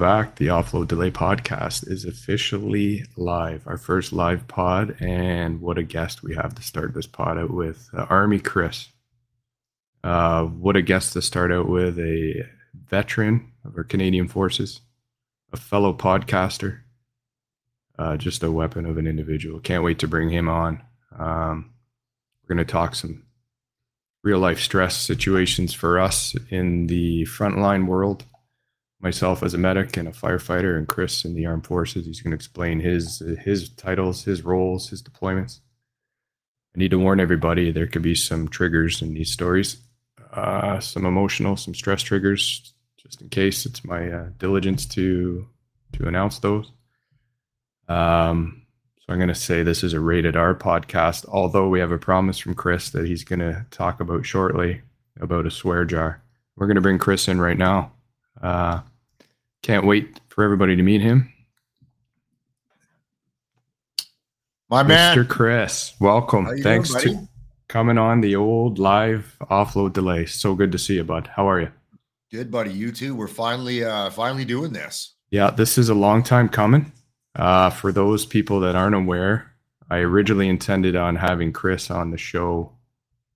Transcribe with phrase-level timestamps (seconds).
[0.00, 0.36] Back.
[0.36, 3.68] The Offload Delay podcast is officially live.
[3.68, 7.50] Our first live pod, and what a guest we have to start this pod out
[7.50, 8.88] with uh, Army Chris.
[10.02, 12.46] Uh, what a guest to start out with a
[12.88, 14.80] veteran of our Canadian Forces,
[15.52, 16.80] a fellow podcaster,
[17.98, 19.60] uh, just a weapon of an individual.
[19.60, 20.82] Can't wait to bring him on.
[21.18, 21.74] Um,
[22.42, 23.26] we're going to talk some
[24.24, 28.24] real life stress situations for us in the frontline world
[29.00, 32.06] myself as a medic and a firefighter, and Chris in the armed forces.
[32.06, 35.60] He's going to explain his his titles, his roles, his deployments.
[36.74, 39.78] I need to warn everybody there could be some triggers in these stories,
[40.32, 42.72] uh, some emotional, some stress triggers.
[42.96, 45.48] Just in case, it's my uh, diligence to
[45.94, 46.70] to announce those.
[47.88, 48.62] Um,
[49.00, 51.98] so I'm going to say this is a rated R podcast, although we have a
[51.98, 54.82] promise from Chris that he's going to talk about shortly
[55.20, 56.22] about a swear jar.
[56.54, 57.92] We're going to bring Chris in right now.
[58.40, 58.82] Uh,
[59.62, 61.32] can't wait for everybody to meet him.
[64.68, 65.28] My man, Mr.
[65.28, 66.46] Chris, welcome.
[66.62, 67.28] Thanks doing, to
[67.68, 70.26] coming on the old live offload delay.
[70.26, 71.28] So good to see you, bud.
[71.34, 71.72] How are you?
[72.30, 72.72] Good, buddy.
[72.72, 73.16] You too.
[73.16, 75.14] We're finally, uh, finally doing this.
[75.30, 76.92] Yeah, this is a long time coming.
[77.34, 79.52] Uh, for those people that aren't aware,
[79.90, 82.72] I originally intended on having Chris on the show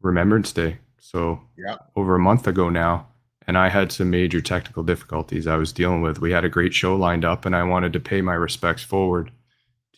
[0.03, 0.79] Remembrance Day.
[1.01, 1.77] So Yeah.
[1.97, 3.09] over a month ago now,
[3.47, 6.21] and I had some major technical difficulties I was dealing with.
[6.21, 9.31] We had a great show lined up, and I wanted to pay my respects forward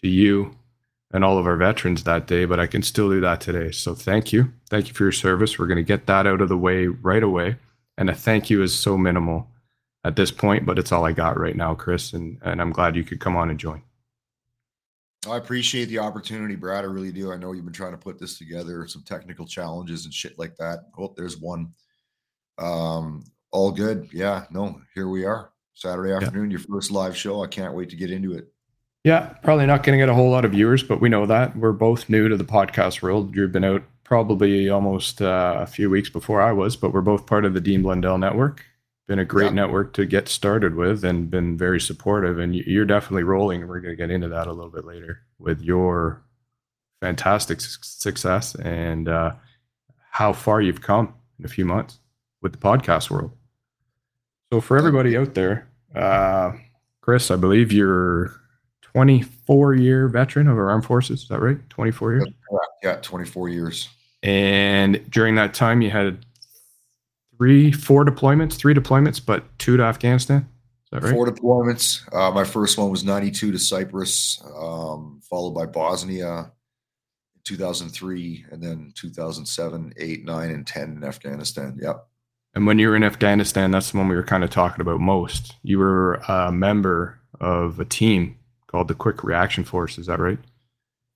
[0.03, 0.57] to you
[1.13, 3.71] and all of our veterans that day, but I can still do that today.
[3.71, 4.53] So thank you.
[4.69, 5.59] Thank you for your service.
[5.59, 7.57] We're going to get that out of the way right away.
[7.97, 9.49] And a thank you is so minimal
[10.05, 12.13] at this point, but it's all I got right now, Chris.
[12.13, 13.83] And, and I'm glad you could come on and join.
[15.29, 16.85] I appreciate the opportunity, Brad.
[16.85, 17.33] I really do.
[17.33, 20.57] I know you've been trying to put this together, some technical challenges and shit like
[20.57, 20.81] that.
[20.99, 21.73] Oh, there's one.
[22.59, 24.09] Um, all good.
[24.13, 25.51] Yeah, no, here we are.
[25.75, 27.43] Saturday afternoon, your first live show.
[27.43, 28.49] I can't wait to get into it.
[29.05, 31.57] Yeah, probably not going to get a whole lot of viewers, but we know that.
[31.57, 33.37] We're both new to the podcast world.
[33.37, 37.27] You've been out probably almost uh, a few weeks before I was, but we're both
[37.27, 38.65] part of the Dean Blundell network.
[39.07, 39.53] Been a great Yeah.
[39.63, 42.39] network to get started with and been very supportive.
[42.39, 43.69] And you- you're definitely rolling.
[43.69, 46.25] We're going to get into that a little bit later with your
[47.01, 49.33] fantastic su- success and uh,
[50.11, 51.99] how far you've come in a few months
[52.47, 53.33] with the podcast world.
[54.53, 56.53] So, for everybody out there, uh,
[57.01, 58.41] Chris, I believe you're
[58.83, 61.23] 24 year veteran of our armed forces.
[61.23, 61.59] Is that right?
[61.71, 62.29] 24 years.
[62.85, 63.89] Yeah, 24 years.
[64.23, 66.25] And during that time, you had
[67.37, 70.49] three, four deployments, three deployments, but two to Afghanistan.
[70.85, 71.13] Is that right?
[71.13, 72.03] Four deployments.
[72.15, 76.53] Uh, my first one was 92 to Cyprus, um, followed by Bosnia
[77.43, 81.77] 2003, and then 2007, 8, 9, and 10 in Afghanistan.
[81.83, 82.07] Yep.
[82.57, 84.99] And when you were in Afghanistan, that's the one we were kind of talking about
[84.99, 85.55] most.
[85.63, 89.99] You were a member of a team called the Quick Reaction Force.
[89.99, 90.39] Is that right?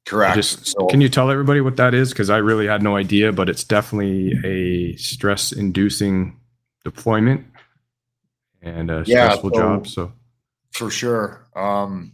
[0.05, 0.34] Correct.
[0.37, 2.11] Just so, can you tell everybody what that is?
[2.11, 6.38] Because I really had no idea, but it's definitely a stress-inducing
[6.85, 7.47] deployment
[8.61, 9.87] and a Yeah, stressful so- job.
[9.87, 10.12] So
[10.73, 11.47] for sure.
[11.56, 12.12] Um,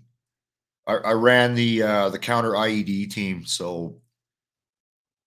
[0.86, 3.44] I, I ran the uh, the counter IED team.
[3.44, 3.96] So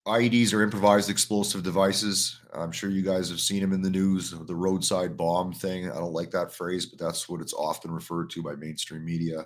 [0.09, 2.39] IEDs are improvised explosive devices.
[2.53, 4.31] I'm sure you guys have seen them in the news.
[4.31, 5.89] The roadside bomb thing.
[5.89, 9.45] I don't like that phrase, but that's what it's often referred to by mainstream media.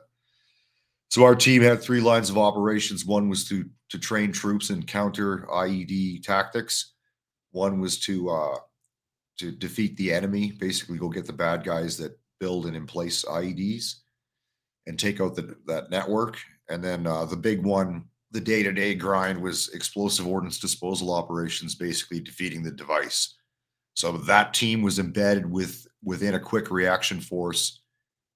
[1.10, 3.06] So our team had three lines of operations.
[3.06, 6.94] One was to to train troops in counter IED tactics.
[7.52, 8.58] One was to uh,
[9.40, 13.26] to defeat the enemy, basically go get the bad guys that build and in place
[13.26, 13.96] IEDs
[14.88, 16.38] and take out the, that network.
[16.70, 22.20] And then uh, the big one the day-to-day grind was explosive ordnance disposal operations basically
[22.20, 23.36] defeating the device.
[23.94, 27.82] So that team was embedded with within a quick reaction force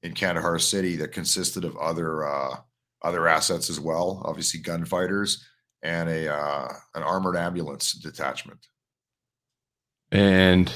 [0.04, 2.56] in kandahar city that consisted of other uh,
[3.02, 5.44] other assets as well obviously gunfighters
[5.82, 8.68] and a uh, an armored ambulance detachment.
[10.12, 10.72] And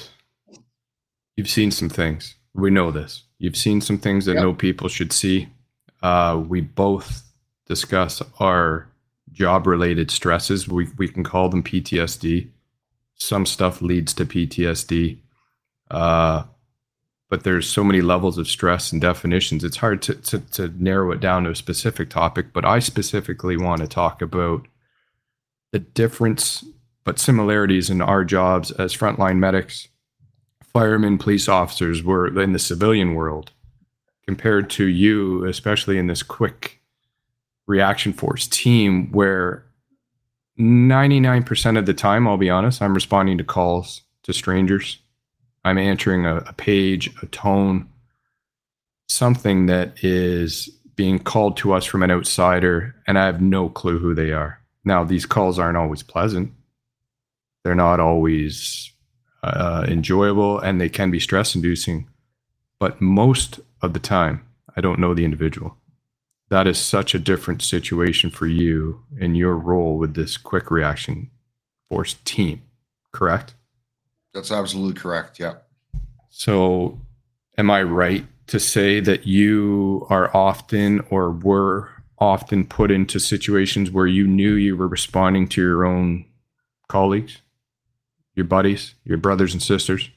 [1.37, 2.35] you've seen some things.
[2.53, 3.23] We know this.
[3.37, 4.43] You've seen some things that yep.
[4.43, 5.47] no people should see.
[6.01, 7.23] Uh, we both
[7.67, 8.90] discuss our
[9.31, 10.67] job related stresses.
[10.67, 12.49] We, we can call them PTSD.
[13.15, 15.19] Some stuff leads to PTSD.
[15.89, 16.43] Uh,
[17.29, 19.63] but there's so many levels of stress and definitions.
[19.63, 23.55] It's hard to, to, to narrow it down to a specific topic, but I specifically
[23.55, 24.67] want to talk about
[25.71, 26.65] the difference
[27.03, 29.87] but similarities in our jobs as frontline medics,
[30.61, 33.51] firemen, police officers were in the civilian world
[34.25, 36.80] compared to you, especially in this quick
[37.71, 39.65] reaction force team where
[40.59, 44.99] 99% of the time, I'll be honest, I'm responding to calls to strangers.
[45.63, 47.87] I'm answering a, a page, a tone,
[49.07, 53.97] something that is being called to us from an outsider, and I have no clue
[53.97, 54.59] who they are.
[54.83, 56.51] Now, these calls aren't always pleasant.
[57.63, 58.91] They're not always
[59.43, 62.09] uh, enjoyable, and they can be stress inducing.
[62.79, 64.45] But most of the time,
[64.75, 65.77] I don't know the individual.
[66.51, 71.31] That is such a different situation for you in your role with this quick reaction
[71.87, 72.63] force team,
[73.13, 73.53] correct?
[74.33, 75.39] That's absolutely correct.
[75.39, 75.53] Yeah.
[76.29, 76.99] So,
[77.57, 81.89] am I right to say that you are often or were
[82.19, 86.25] often put into situations where you knew you were responding to your own
[86.89, 87.41] colleagues,
[88.35, 90.09] your buddies, your brothers and sisters?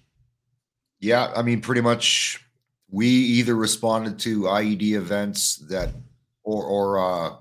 [0.98, 2.44] Yeah, I mean, pretty much
[2.90, 5.90] we either responded to IED events that
[6.44, 7.37] or or uh,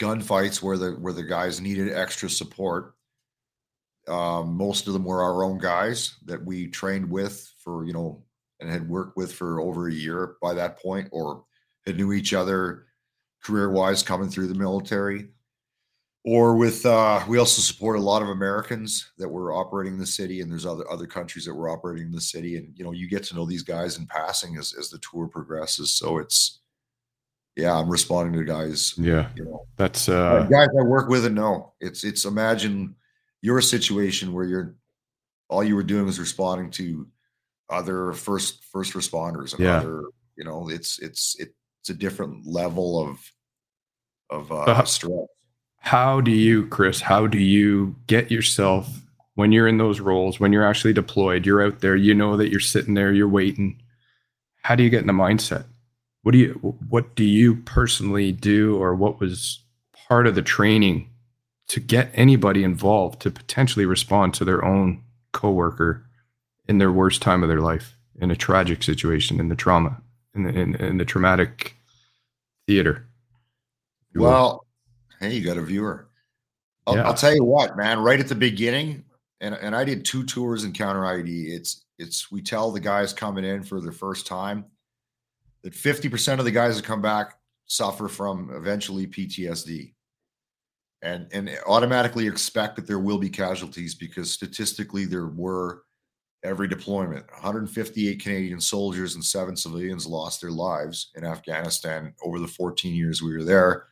[0.00, 2.94] gunfights where the where the guys needed extra support.
[4.08, 8.24] Um, most of them were our own guys that we trained with for you know
[8.60, 11.44] and had worked with for over a year by that point, or
[11.86, 12.86] had knew each other
[13.44, 15.28] career wise coming through the military.
[16.24, 20.06] Or with uh, we also support a lot of Americans that were operating in the
[20.06, 22.92] city, and there's other other countries that were operating in the city, and you know
[22.92, 25.92] you get to know these guys in passing as as the tour progresses.
[25.92, 26.61] So it's
[27.56, 28.94] yeah, I'm responding to guys.
[28.96, 31.74] Yeah, you know, that's uh, guys I work with and know.
[31.80, 32.94] It's it's imagine
[33.42, 34.74] your situation where you're
[35.48, 37.06] all you were doing was responding to
[37.68, 39.78] other first first responders and yeah.
[39.78, 40.04] other
[40.36, 43.18] you know it's it's it's a different level of
[44.30, 45.26] of uh, how, stress.
[45.78, 47.00] How do you, Chris?
[47.00, 48.88] How do you get yourself
[49.34, 50.40] when you're in those roles?
[50.40, 51.96] When you're actually deployed, you're out there.
[51.96, 53.12] You know that you're sitting there.
[53.12, 53.82] You're waiting.
[54.62, 55.64] How do you get in the mindset?
[56.22, 59.60] What do you what do you personally do or what was
[60.08, 61.08] part of the training
[61.68, 65.02] to get anybody involved to potentially respond to their own
[65.32, 66.04] coworker
[66.68, 70.00] in their worst time of their life in a tragic situation in the trauma
[70.34, 71.76] in the, in, in the traumatic
[72.66, 73.06] theater
[74.14, 74.66] well
[75.18, 76.08] hey you got a viewer
[76.86, 77.04] I'll, yeah.
[77.04, 79.04] I'll, tell you what man right at the beginning
[79.40, 81.56] and, and i did two tours in counter IED.
[81.56, 84.66] it's it's we tell the guys coming in for their first time
[85.62, 87.34] that 50% of the guys that come back
[87.66, 89.94] suffer from eventually PTSD
[91.02, 95.82] and and automatically expect that there will be casualties because statistically there were
[96.44, 97.30] every deployment.
[97.32, 103.22] 158 Canadian soldiers and 7 civilians lost their lives in Afghanistan over the 14 years
[103.22, 103.86] we were there.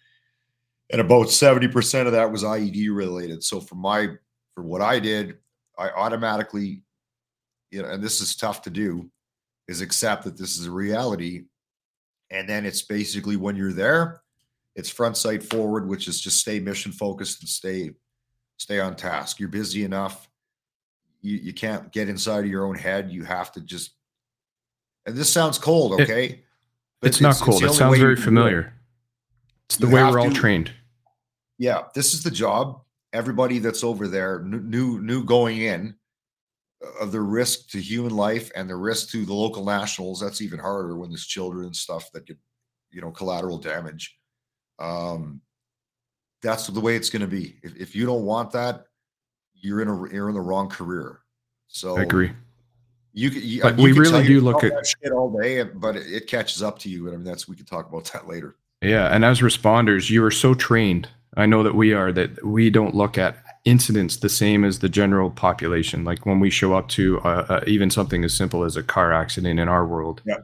[0.90, 3.44] And about 70% of that was IED related.
[3.44, 4.08] So for my
[4.54, 5.38] for what I did
[5.78, 6.82] I automatically
[7.70, 9.10] you know and this is tough to do
[9.68, 11.44] is accept that this is a reality
[12.30, 14.22] and then it's basically when you're there,
[14.76, 17.90] it's front sight forward, which is just stay mission focused and stay
[18.56, 19.40] stay on task.
[19.40, 20.28] You're busy enough.
[21.20, 23.10] You you can't get inside of your own head.
[23.10, 23.94] You have to just
[25.06, 26.24] and this sounds cold, okay?
[26.24, 26.44] It,
[27.02, 27.62] it's, not cold.
[27.62, 28.60] It's it sounds very familiar.
[28.60, 28.66] It.
[29.66, 30.70] It's the you way we're all to, trained.
[31.58, 32.82] Yeah, this is the job.
[33.12, 35.96] Everybody that's over there, new new going in,
[37.00, 40.58] of the risk to human life and the risk to the local nationals that's even
[40.58, 42.38] harder when there's children and stuff that get
[42.90, 44.16] you know collateral damage.
[44.78, 45.40] Um
[46.42, 47.58] that's the way it's going to be.
[47.62, 48.86] If, if you don't want that
[49.54, 51.20] you're in a you're in the wrong career.
[51.68, 52.32] So i agree.
[53.12, 56.26] you, you but you we really do look at shit all day but it, it
[56.26, 58.56] catches up to you and i mean that's we could talk about that later.
[58.82, 61.08] Yeah and as responders you are so trained.
[61.36, 64.88] I know that we are that we don't look at incidents the same as the
[64.88, 66.04] general population.
[66.04, 69.12] Like when we show up to uh, uh, even something as simple as a car
[69.12, 70.38] accident in our world, yeah.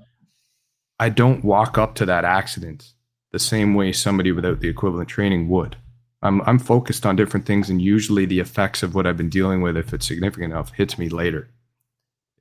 [0.98, 2.92] I don't walk up to that accident
[3.32, 5.76] the same way somebody without the equivalent training would.
[6.22, 9.60] I'm I'm focused on different things, and usually the effects of what I've been dealing
[9.60, 11.50] with, if it's significant enough, hits me later.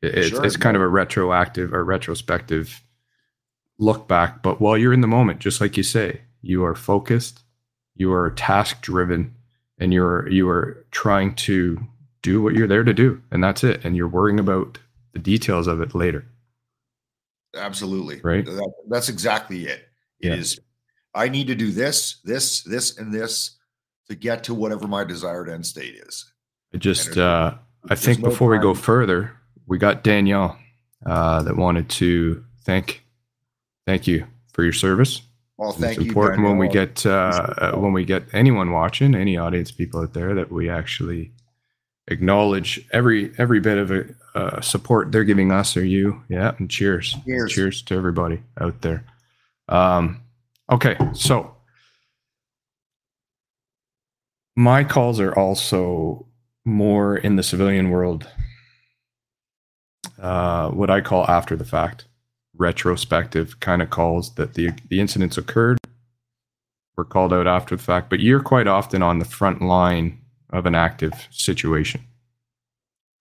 [0.01, 2.81] It, it's, Sure, it's kind of a retroactive or retrospective
[3.77, 4.41] look back.
[4.41, 7.43] But while you're in the moment, just like you say, you are focused,
[7.95, 9.35] you are task driven,
[9.79, 11.79] and you're you are trying to
[12.21, 13.85] do what you're there to do, and that's it.
[13.85, 14.79] And you're worrying about
[15.13, 16.25] the details of it later.
[17.55, 18.19] Absolutely.
[18.21, 18.45] Right.
[18.45, 19.87] That, that's exactly it.
[20.19, 20.33] It Yeah.
[20.35, 20.59] is.
[21.13, 23.51] I need to do this, this, this, and this
[24.09, 26.29] to get to whatever my desired end state is.
[26.73, 27.55] I just, uh,
[27.89, 29.31] I think no before we go further,
[29.65, 30.57] we got Danielle
[31.05, 33.05] uh, that wanted to thank,
[33.85, 35.21] thank you for your service.
[35.57, 36.09] Well, thank it's you.
[36.09, 40.13] important when we get uh, uh, when we get anyone watching, any audience people out
[40.13, 41.31] there, that we actually
[42.09, 46.21] acknowledge every every bit of a, uh, support they're giving us or you.
[46.27, 47.53] Yeah, and cheers, Cheers.
[47.53, 49.05] cheers to everybody out there.
[49.69, 50.21] Um,
[50.69, 51.55] okay, so
[54.57, 56.27] my calls are also
[56.65, 58.27] more in the civilian world.
[60.19, 62.05] Uh, what I call after the fact
[62.57, 65.77] retrospective kind of calls that the the incidents occurred
[66.95, 70.19] were called out after the fact, but you're quite often on the front line
[70.51, 72.01] of an active situation.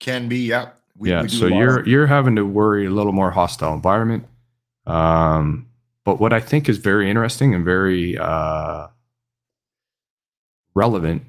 [0.00, 0.46] can be.
[0.46, 0.70] Yeah.
[0.96, 4.26] We, yeah, we so you're you're having to worry a little more hostile environment.
[4.86, 5.66] Um,
[6.04, 8.88] but what I think is very interesting and very uh,
[10.74, 11.22] relevant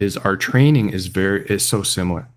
[0.00, 2.28] is our training is very is so similar.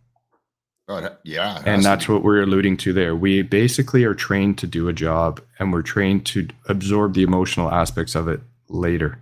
[0.89, 1.61] Oh, yeah.
[1.65, 3.13] and that's what we're alluding to there.
[3.13, 7.69] We basically are trained to do a job and we're trained to absorb the emotional
[7.69, 8.39] aspects of it
[8.69, 9.19] later.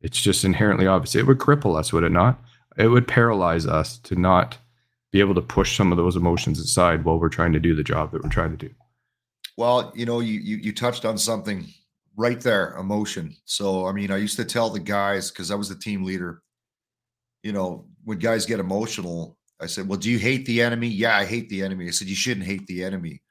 [0.00, 1.14] It's just inherently obvious.
[1.14, 2.42] It would cripple us, would it not?
[2.76, 4.58] It would paralyze us to not
[5.12, 7.84] be able to push some of those emotions aside while we're trying to do the
[7.84, 8.74] job that we're trying to do.
[9.56, 11.66] Well, you know, you, you you touched on something
[12.16, 13.34] right there, emotion.
[13.44, 16.42] So, I mean, I used to tell the guys because I was the team leader.
[17.42, 21.16] You know, when guys get emotional, I said, "Well, do you hate the enemy?" Yeah,
[21.16, 21.88] I hate the enemy.
[21.88, 23.22] I said, "You shouldn't hate the enemy.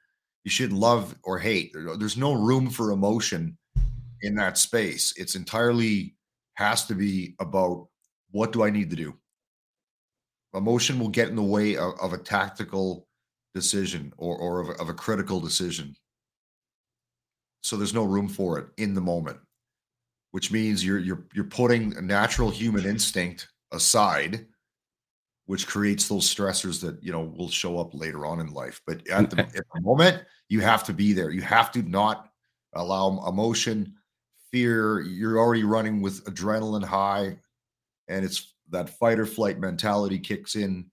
[0.44, 1.72] You shouldn't love or hate.
[1.98, 3.56] There's no room for emotion
[4.22, 5.12] in that space.
[5.16, 6.16] It's entirely
[6.54, 7.88] has to be about
[8.30, 9.14] what do I need to do.
[10.54, 13.06] Emotion will get in the way of, of a tactical
[13.56, 15.96] decision or or of a, of a critical decision
[17.62, 19.38] so there's no room for it in the moment
[20.32, 24.44] which means you're you're you're putting natural human instinct aside
[25.46, 28.80] which creates those stressors that you know will show up later on in life.
[28.86, 31.30] But at the, at the moment you have to be there.
[31.30, 32.30] You have to not
[32.74, 33.94] allow emotion
[34.52, 35.00] fear.
[35.00, 37.38] You're already running with adrenaline high
[38.08, 40.90] and it's that fight or flight mentality kicks in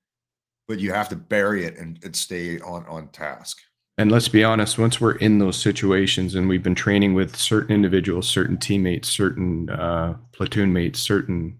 [0.67, 3.60] but you have to bury it and, and stay on on task.
[3.98, 7.75] And let's be honest, once we're in those situations and we've been training with certain
[7.75, 11.60] individuals, certain teammates, certain uh, platoon mates, certain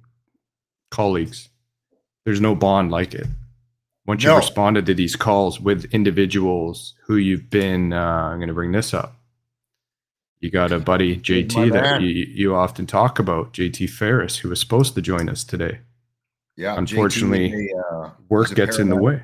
[0.90, 1.50] colleagues,
[2.26, 3.28] there's no bond like it.
[4.06, 4.32] Once No.
[4.32, 8.72] you've responded to these calls with individuals who you've been, uh, I'm going to bring
[8.74, 9.16] this up.
[10.40, 14.60] You got a buddy, JT, that you, you often talk about, JT Ferris, who was
[14.60, 15.80] supposed to join us today.
[16.58, 19.24] yeah Unfortunately, uh, Work gets in the way.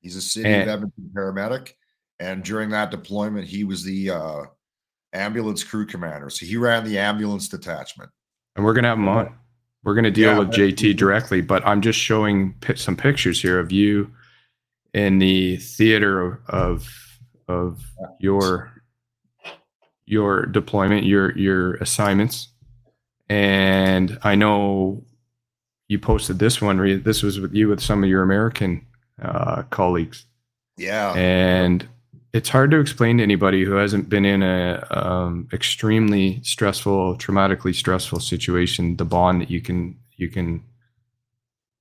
[0.00, 1.72] He's a city And- of Edmonton paramedic,
[2.18, 4.42] and during that deployment, he was the uh,
[5.12, 6.30] ambulance crew commander.
[6.30, 8.10] So he ran the ambulance detachment.
[8.54, 9.34] And we're going to have him on.
[9.86, 13.60] We're going to deal Yeah, with JT directly, but I'm just showing some pictures here
[13.60, 14.10] of you
[14.92, 16.88] in the theater of of,
[17.46, 17.84] of
[18.18, 18.82] your
[20.04, 22.48] your deployment, your your assignments.
[23.28, 25.04] And I know
[25.86, 27.02] you posted this one.
[27.04, 28.84] This was with you with some of your American
[29.22, 30.26] uh, colleagues,
[30.76, 31.88] Yeah, and
[32.36, 37.74] it's hard to explain to anybody who hasn't been in a um, extremely stressful, traumatically
[37.74, 40.62] stressful situation the bond that you can you can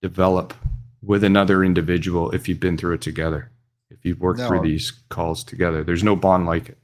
[0.02, 0.54] develop
[1.02, 3.52] with another individual if you've been through it together.
[3.90, 6.78] If you've worked through these calls together, there's no bond like it.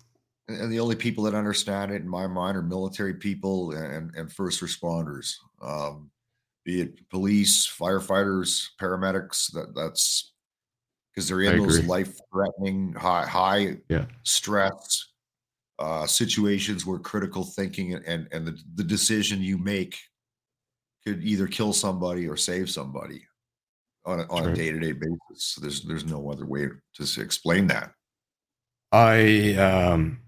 [0.50, 4.14] and and the only people that understand it, in my mind, are military people and
[4.16, 6.12] and first responders, um,
[6.66, 9.50] be it police, firefighters, paramedics.
[9.54, 10.31] That that's
[11.14, 14.06] because they're I in those life-threatening, high high Yeah.
[14.24, 15.08] stress
[15.80, 19.98] uh, situations where critical thinking and and, the, the decision you make
[21.06, 23.26] could either kill somebody or save somebody
[24.06, 25.56] on a, on a day-to-day basis.
[25.56, 27.92] There's there's no other way to explain that.
[28.92, 30.20] I um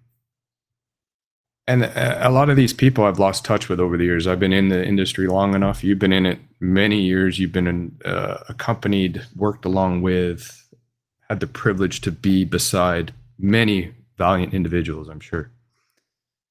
[1.68, 4.25] and a a lot of these people I've lost touch with over the years.
[4.25, 5.84] I've been in the industry long enough.
[5.84, 7.38] You've been in it many years.
[7.40, 10.62] You've been in, uh, accompanied, worked along with,
[11.34, 15.10] had the privilege to be beside many valiant individuals.
[15.10, 15.50] I'm sure,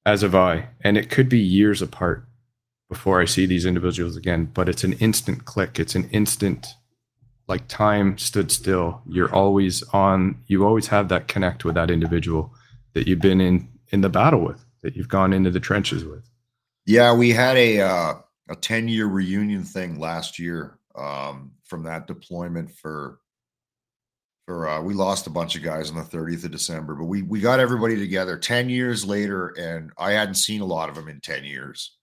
[0.05, 0.71] as have I.
[0.81, 2.25] And it could be years apart
[2.89, 4.51] before I see these individuals again.
[4.53, 5.79] But it's an instant click.
[5.79, 6.75] It's an instant,
[7.47, 9.03] like time stood still.
[9.07, 10.43] You're always on.
[10.49, 12.53] You always have that connect with that individual
[12.95, 16.29] that you've been in in the battle with, that you've gone into the trenches with.
[16.87, 18.15] Yeah, we had a uh,
[18.49, 23.21] a ten year reunion thing last year um, from that deployment for
[24.47, 27.23] for uh, we lost a bunch of guys on the 30th of December, but we
[27.23, 31.09] we got everybody together 10 years later, and I hadn't seen a lot of them
[31.09, 31.97] in 10 years.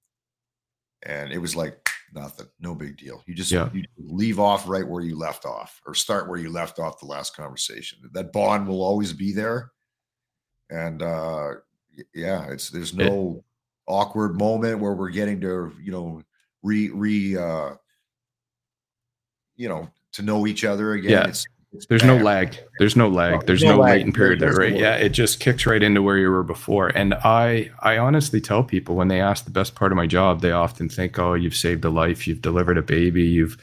[1.04, 3.24] And it was like nothing, no big deal.
[3.26, 3.70] You just Yeah.
[3.74, 7.06] you leave off right where you left off, or start where you left off the
[7.06, 8.00] last conversation.
[8.14, 9.72] That bond will always be there.
[10.70, 11.56] And uh
[12.14, 13.44] yeah, it's there's no
[13.88, 16.22] awkward moment where we're getting to, you know,
[16.64, 17.72] re re uh
[19.56, 21.12] you know, to know each other again.
[21.12, 21.28] Yeah.
[21.28, 21.46] It's
[21.88, 22.58] There's no lag.
[22.80, 23.46] There's no lag.
[23.46, 23.98] There's no no lag.
[23.98, 24.76] latent period there, right?
[24.76, 26.88] Yeah, it just kicks right into where you were before.
[26.88, 30.42] And I, I honestly tell people when they ask the best part of my job,
[30.42, 32.28] they often think, "Oh, you've saved a life.
[32.28, 33.24] You've delivered a baby.
[33.24, 33.58] You've."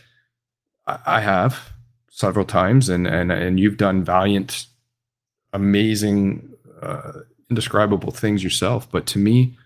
[0.87, 1.73] I I have
[2.09, 4.67] several times, and and and you've done valiant,
[5.53, 7.21] amazing, uh,
[7.51, 8.89] indescribable things yourself.
[8.89, 9.57] But to me,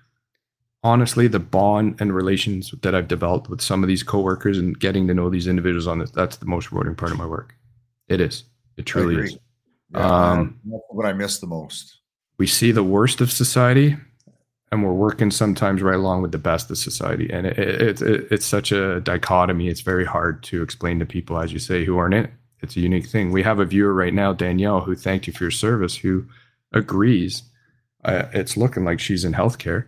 [0.82, 5.06] honestly, the bond and relations that I've developed with some of these coworkers and getting
[5.08, 7.54] to know these individuals on this, that's the most rewarding part of my work.
[8.10, 8.44] It is.
[8.76, 9.38] It truly is.
[9.94, 12.00] Yeah, Um, that's what I miss the most.
[12.38, 13.96] We see the worst of society,
[14.72, 17.30] and we're working sometimes right along with the best of society.
[17.30, 19.68] And it, it, it, it's such a dichotomy.
[19.68, 22.30] It's very hard to explain to people, as you say, who aren't in it.
[22.62, 23.30] It's a unique thing.
[23.30, 26.26] We have a viewer right now, Danielle, who thanked you for your service, who
[26.72, 27.44] agrees.
[28.04, 29.86] Uh, it's looking like she's in healthcare.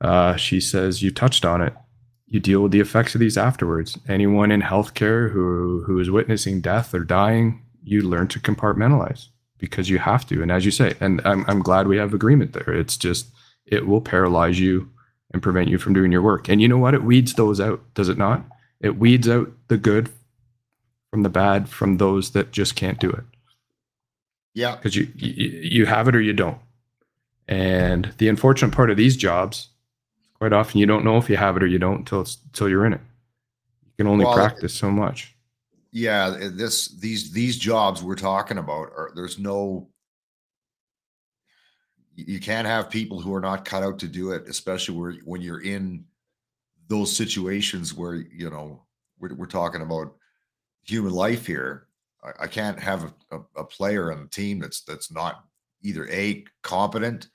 [0.00, 1.74] Uh, she says you touched on it.
[2.32, 3.98] You deal with the effects of these afterwards.
[4.08, 9.90] Anyone in healthcare who who is witnessing death or dying, you learn to compartmentalize because
[9.90, 10.42] you have to.
[10.42, 12.72] And as you say, and I'm I'm glad we have agreement there.
[12.72, 13.28] It's just
[13.66, 14.90] it will paralyze you
[15.32, 16.48] and prevent you from doing your work.
[16.48, 16.94] And you know what?
[16.94, 18.44] It weeds those out, does it not?
[18.80, 20.10] It weeds out the good
[21.10, 23.24] from the bad from those that just can't do it
[24.54, 26.58] Yeah, because you, you you have it or you don't.
[27.48, 29.68] And the unfortunate part of these jobs,
[30.42, 32.68] quite often you don't know if you have it or you don't until it's, until
[32.68, 33.00] you're in it.
[33.84, 35.36] You can only Well, practice so much.
[35.92, 36.36] yeah.
[36.52, 39.88] This these these jobs we're talking about are there's no.
[42.16, 45.12] You you can't have people who are not cut out to do it, especially where
[45.24, 46.04] when you're in
[46.88, 48.82] those situations where you know
[49.20, 50.16] we're, we're talking about
[50.82, 51.86] human life here.
[52.24, 55.44] I, I can't have a, a, a player on the team that's that's not
[55.82, 57.28] either a competent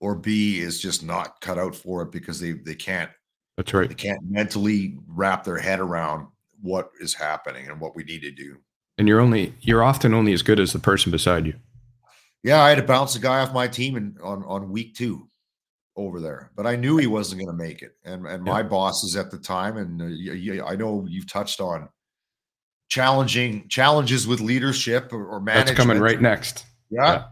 [0.00, 3.10] or b is just not cut out for it because they they can't
[3.56, 3.88] That's right.
[3.88, 6.28] they can't mentally wrap their head around
[6.60, 8.56] what is happening and what we need to do.
[8.98, 11.54] And you're only you're often only as good as the person beside you.
[12.42, 15.28] Yeah, I had to bounce a guy off my team in, on on week two
[15.96, 17.92] over there, but I knew he wasn't going to make it.
[18.04, 21.88] And and my bosses at the time, and uh, I know you've touched on
[22.88, 26.64] challenging challenges with leadership or, or That's coming right next.
[26.88, 27.12] Yeah.
[27.12, 27.24] Yeah.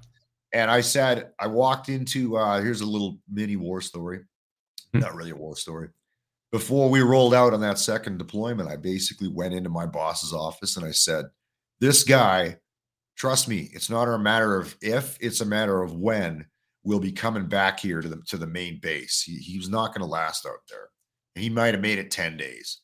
[0.55, 4.21] And I said, I walked into uh here's a little mini war story.
[4.93, 5.01] Hmm.
[5.01, 5.89] Not really a war story.
[6.53, 10.77] Before we rolled out on that second deployment, I basically went into my boss's office
[10.77, 11.25] and I said,
[11.81, 12.59] This guy,
[13.17, 16.47] trust me, it's not a matter of if, it's a matter of when
[16.85, 19.23] we'll be coming back here to the to the main base.
[19.23, 20.89] He, he was not going to last out there.
[21.35, 22.79] He might have made it 10 days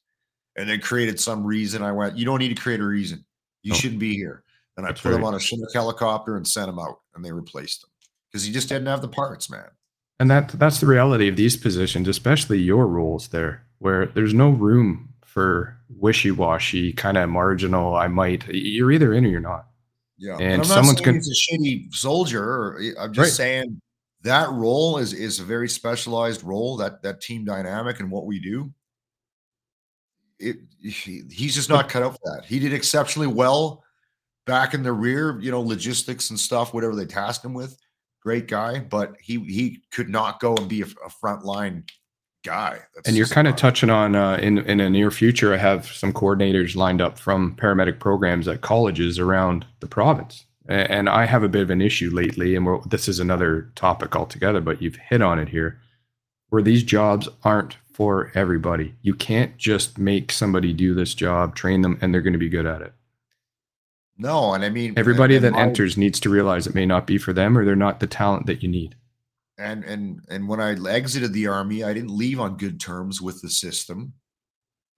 [0.56, 1.82] and then created some reason.
[1.82, 3.24] I went, You don't need to create a reason.
[3.62, 3.78] You No.
[3.78, 4.42] shouldn't be here.
[4.80, 7.30] And I That's put him on a Chinook helicopter and sent him out, and they
[7.32, 7.90] replaced him
[8.32, 9.66] because he just didn't have the parts, man.
[10.18, 14.48] And that that's the reality of these positions, especially your roles there, where there's no
[14.48, 17.94] room for wishy-washy, kind of marginal.
[17.94, 18.46] I might.
[18.48, 19.66] You're either in or you're not.
[20.16, 22.42] Yeah, And not someone's gonna- he's a shitty soldier.
[22.42, 23.36] or- I'm just Right.
[23.36, 23.82] saying
[24.22, 26.78] that role is is a very specialized role.
[26.78, 28.72] That that team dynamic and what we do.
[30.38, 32.46] It he, he's just not cut out for that.
[32.46, 33.84] He did exceptionally well
[34.50, 37.78] back in the rear, you know, logistics and stuff, whatever they tasked him with.
[38.20, 41.88] Great guy, but he he could not go and be a, a frontline
[42.44, 42.80] guy.
[42.94, 45.54] That's and you're kind of touching on uh, in in a near future.
[45.54, 50.90] I have some coordinators lined up from paramedic programs at colleges around the province, A-
[50.90, 52.56] and I have a bit of an issue lately.
[52.56, 55.78] And this is another topic altogether, but you've hit on it here,
[56.48, 58.96] where these jobs aren't for everybody.
[59.00, 62.48] You can't just make somebody do this job, train them, and they're going to be
[62.48, 62.92] good at it.
[64.20, 67.06] No, and I mean Everybody and that my- enters needs to realize it may not
[67.06, 68.94] be for them, or they're not the talent that you need.
[69.58, 73.42] and and and when I exited the army, I didn't leave on good terms with
[73.42, 74.12] the system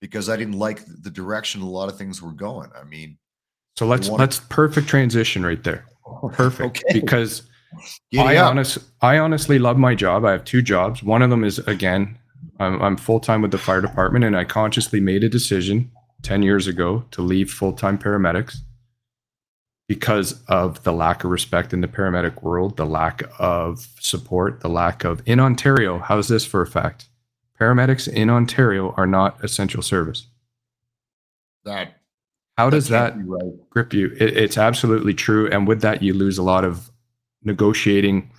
[0.01, 2.71] because I didn't like the direction a lot of things were going.
[2.79, 3.19] I mean,
[3.77, 5.85] So let's wanna- let's perfect transition right there.
[6.33, 7.01] Perfect Okay.
[7.01, 7.43] because
[8.11, 10.25] Giddy I honest, I honestly love my job.
[10.25, 11.03] I have two jobs.
[11.03, 12.19] One of them is again
[12.61, 15.91] I'm, I'm full time with the fire department, and I consciously made a decision
[16.23, 18.57] 10 years ago to leave full time paramedics
[19.93, 24.69] because of the lack of respect in the paramedic world, the lack of support, the
[24.71, 25.21] lack of.
[25.27, 27.09] In Ontario, how's this for a fact?
[27.61, 30.29] Paramedics in Ontario are not essential service.
[31.67, 32.01] That
[32.57, 33.53] How does that right.
[33.69, 34.17] grip you.
[34.19, 36.91] It, it's absolutely true, and with that, you lose a lot of
[37.43, 38.31] negotiating,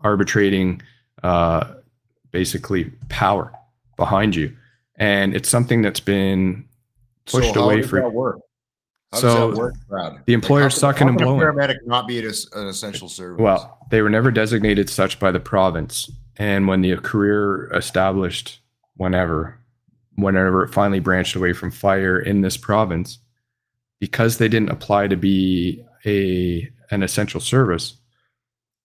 [0.00, 0.82] arbitrating,
[1.22, 1.72] uh,
[2.32, 3.52] basically power
[3.96, 4.56] behind you,
[4.96, 6.64] and it's something that's been
[7.26, 8.40] pushed how away for?
[9.12, 11.40] How So, does that work, the employer's how can- sucking and blowing.
[11.40, 13.40] Paramedic not be an, an essential service.
[13.40, 16.10] Well, they were never designated such by the province.
[16.38, 18.60] And when the career established,
[18.96, 19.58] whenever,
[20.16, 23.18] whenever it finally branched away from fire in this province,
[24.00, 27.94] because they didn't apply to be a an essential service,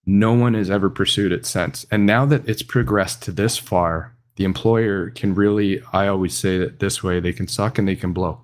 [0.06, 1.86] no one has ever pursued it since.
[1.92, 6.58] And now that it's progressed to this far, the employer can really, I always say
[6.58, 8.42] that this way, they can suck and they can blow.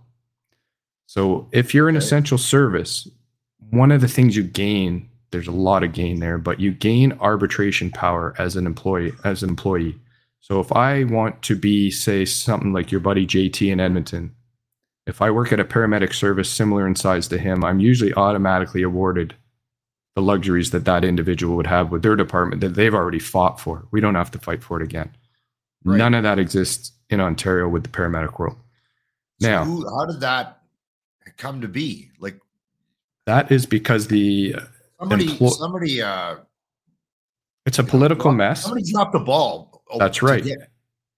[1.07, 2.05] So if you're an Okay.
[2.05, 3.07] essential service,
[3.71, 7.13] one of the things you gain, there's a lot of gain there, but you gain
[7.19, 9.99] arbitration power as an employee, as an employee.
[10.39, 14.33] So if I want to be, say, something like your buddy JT in Edmonton,
[15.05, 18.83] if I work at a paramedic service similar in size to him, I'm usually automatically
[18.83, 19.33] awarded
[20.15, 23.87] the luxuries that that individual would have with their department that they've already fought for.
[23.91, 25.15] We don't have to fight for it again.
[25.85, 25.97] Right.
[25.97, 28.57] None of that exists in Ontario with the paramedic world.
[29.41, 30.56] So now- who, how did that
[31.37, 32.11] come to be?
[32.19, 32.39] Like
[33.25, 34.55] That is because the
[34.99, 36.37] somebody, Emplo- somebody, uh,
[37.65, 38.61] it's a political dropped- mess.
[38.63, 39.83] Somebody dropped the ball.
[39.97, 40.45] That's right.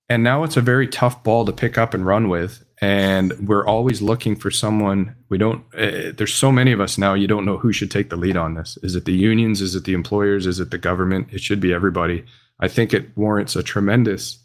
[0.09, 3.65] and now it's a very tough ball to pick up and run with and we're
[3.65, 7.45] always looking for someone we don't uh, there's so many of us now you don't
[7.45, 9.93] know who should take the lead on this is it the unions is it the
[9.93, 12.23] employers is it the government it should be everybody
[12.59, 14.37] i think it warrants a tremendous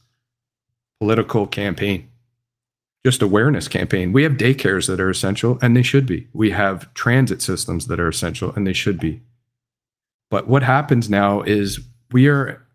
[1.01, 2.09] political campaign
[3.05, 4.13] just awareness campaign.
[4.13, 6.27] We have daycares that are essential and they should be.
[6.33, 9.21] We have transit systems that are essential and they should be.
[10.31, 11.81] But what happens now is
[12.13, 12.67] we are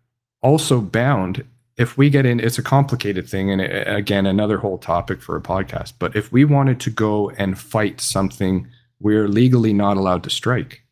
[0.42, 1.44] also bound
[1.76, 5.36] if we get in it's a complicated thing and uh, again another whole topic for
[5.36, 8.66] a podcast but if we wanted to go and fight something
[9.00, 10.82] we're legally not allowed to strike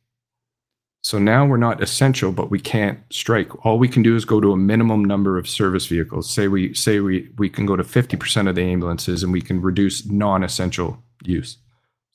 [1.03, 3.65] so now we're not essential but we can't strike.
[3.65, 6.31] All we can do is go to a minimum number of service vehicles.
[6.31, 9.61] Say we say we we can go to 50% of the ambulances and we can
[9.61, 11.59] reduce non-essential use.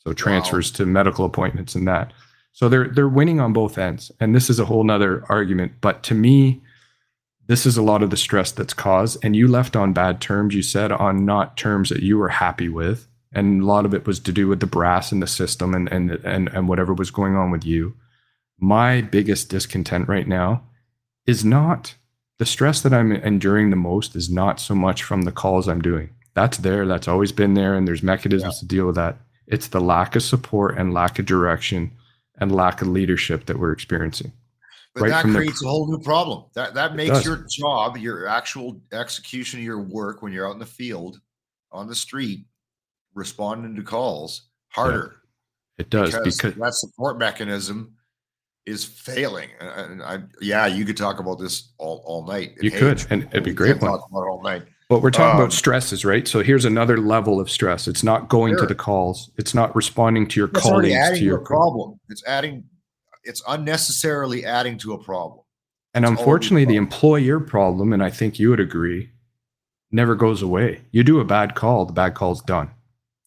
[0.03, 2.11] So transfers to medical appointments and that.
[2.51, 4.11] So they're they're winning on both ends.
[4.19, 6.61] And this is a whole nother argument but to me
[7.47, 9.17] this is a lot of the stress that's caused.
[9.23, 10.55] And you left on bad terms.
[10.55, 13.05] You said on not terms that you were happy with.
[13.33, 15.89] And a lot of it was to do with the brass in the system and
[15.89, 17.95] and and, and whatever was going on with you
[18.59, 20.63] my biggest discontent right now
[21.25, 21.95] is not
[22.39, 25.81] the stress that i'm enduring the most is not so much from the calls i'm
[25.81, 26.09] doing.
[26.33, 29.17] That's there that's always been there and there's mechanisms to deal with that.
[29.45, 31.91] It's the lack of support and lack of direction
[32.39, 34.31] and lack of leadership that we're experiencing.
[34.95, 36.45] But right that from the- creates a whole new problem.
[36.55, 40.59] That that makes your job, your actual execution of your work when you're out in
[40.59, 41.19] the field,
[41.71, 42.45] on the street,
[43.13, 45.15] responding to calls harder.
[45.77, 47.95] it does because, because that support mechanism
[48.65, 49.49] is failing.
[49.59, 52.53] And, I, yeah, you could talk about this all, all night.
[52.61, 53.91] You could, and it'd be great one.
[53.91, 54.63] Talk about it all night.
[54.89, 56.27] But we're talking Um, about stresses, right?
[56.27, 57.87] So here's another level of stress.
[57.87, 59.31] It's not going to the calls.
[59.37, 61.99] It's not responding to your It's colleagues adding to your problem.
[62.09, 62.63] It's adding.
[63.23, 65.39] It's unnecessarily adding to a problem.
[65.93, 69.09] And It's unfortunately, the employer problem, and I think you would agree,
[69.91, 70.81] never goes away.
[70.91, 72.71] You do a bad call, the bad call's done.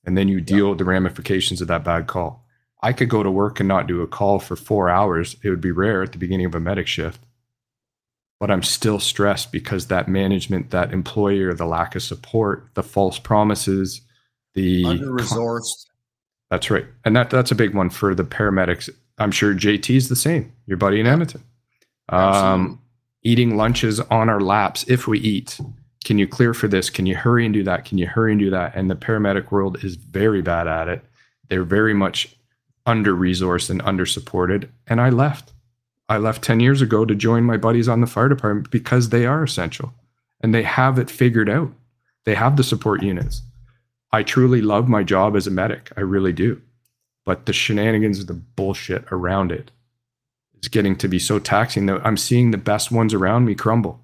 [0.05, 2.46] And then you deal with the ramifications of that bad call.
[2.83, 5.37] I could go to work and not do a call for four hours.
[5.43, 7.21] It would be rare at the beginning of a medic shift.
[8.39, 13.19] But I'm still stressed because that management, that employer, the lack of support, the false
[13.19, 14.03] promises,
[14.55, 15.87] the Under resourced.
[16.51, 16.87] That's right.
[17.05, 18.91] And that that's a big one for the paramedics.
[19.19, 20.53] I'm sure JT is the same.
[20.67, 21.43] Your buddy in Edmonton.
[22.11, 22.81] Um,
[23.23, 25.59] eating lunches on our laps if we eat.
[26.05, 26.91] Can you clear for this?
[26.91, 27.85] Can you hurry and do that?
[27.85, 28.77] Can you hurry and do that?
[28.77, 31.05] And the paramedic world is very bad at it.
[31.49, 32.36] They're very much
[32.87, 34.71] under resourced and under supported.
[34.87, 35.53] And I left.
[36.09, 39.27] I left 10 years ago to join my buddies on the fire department because they
[39.27, 39.93] are essential
[40.41, 41.73] and they have it figured out.
[42.25, 43.43] They have the support units.
[44.13, 45.91] I truly love my job as a medic.
[45.97, 46.63] I really do.
[47.25, 49.73] But the shenanigans, the bullshit around it
[50.63, 54.01] is getting to be so taxing that I'm seeing the best ones around me crumble.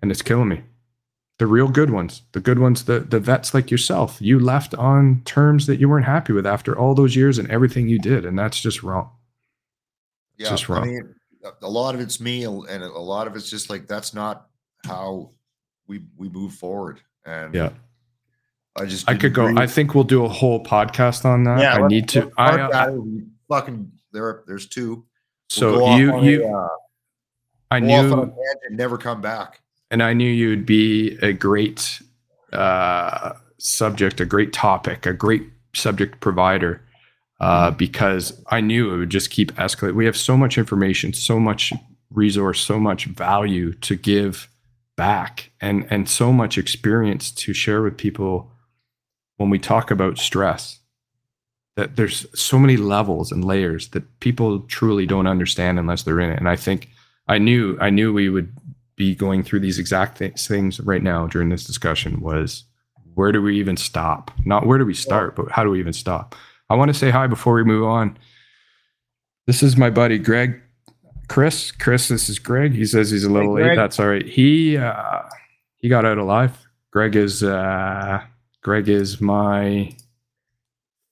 [0.00, 0.62] And it's killing me.
[1.42, 5.22] The real good ones, the good ones, the, the vets like yourself, you left on
[5.24, 8.24] terms that you weren't happy with after all those years and everything you did.
[8.24, 9.10] And that's just wrong.
[10.38, 13.50] Yeah, just I mean, a- a lot of it's me, and a lot of it's
[13.50, 14.50] just like that's not
[14.86, 15.32] how
[15.88, 17.00] we we move forward.
[17.26, 17.70] And Yeah.
[18.76, 19.46] I just I could go.
[19.46, 21.58] agree- I think we'll do a whole podcast on that.
[21.58, 22.30] Yeah, I need to.
[22.38, 22.96] I, start I
[23.48, 24.44] fucking there.
[24.46, 24.94] There's two.
[24.94, 25.04] We'll
[25.48, 26.68] so you you a, uh,
[27.72, 29.58] I go off on a knew tangent and never come back.
[29.92, 32.00] And I knew you'd be a great
[32.52, 36.80] uh, subject, a great topic, a great subject provider,
[37.40, 39.94] uh, because I knew it would just keep escalating.
[39.94, 41.74] We have so much information, so much
[42.10, 44.48] resource, so much value to give
[44.96, 48.50] back, and and so much experience to share with people
[49.36, 50.80] when we talk about stress.
[51.76, 56.30] That there's so many levels and layers that people truly don't understand unless they're in
[56.30, 56.38] it.
[56.38, 56.88] And I think
[57.28, 58.52] I knew I knew we would
[59.02, 62.64] be going through these exact th- things right now during this discussion was
[63.14, 64.30] where do we even stop?
[64.44, 66.36] Not where do we start, but how do we even stop?
[66.70, 68.16] I want to say hi before we move on.
[69.48, 70.60] This is my buddy Greg,
[71.28, 71.72] Chris.
[71.72, 72.74] Chris, this is Greg.
[72.74, 73.74] He says he's a little late.
[73.74, 74.24] That's all right.
[74.24, 75.22] He uh,
[75.78, 76.56] he got out alive.
[76.92, 78.22] Greg is uh,
[78.62, 79.92] Greg is my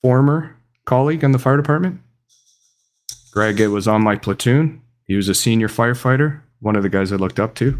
[0.01, 1.99] former colleague in the fire department.
[3.33, 4.81] Greg it was on my platoon.
[5.03, 7.77] He was a senior firefighter, one of the guys I looked up to.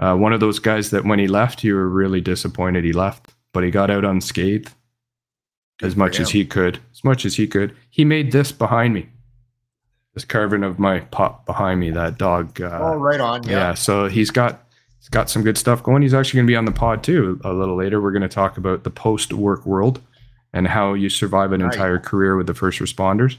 [0.00, 3.32] Uh, one of those guys that when he left, you were really disappointed he left,
[3.52, 4.72] but he got out unscathed
[5.78, 6.80] Good as much as he could.
[6.92, 7.76] As much as he could.
[7.90, 9.08] He made this behind me.
[10.14, 12.60] This carving of my pup behind me, that dog.
[12.60, 13.42] Uh, oh, right on.
[13.44, 13.50] yeah.
[13.50, 13.74] Yeah.
[13.74, 14.64] so he's got
[15.00, 16.02] he's got some good stuff going.
[16.02, 18.00] He's actually going to be on the pod too a little later.
[18.00, 20.00] We're going to talk about the post-work world
[20.52, 21.74] and how you survive an Nice.
[21.74, 23.36] entire career with the first responders.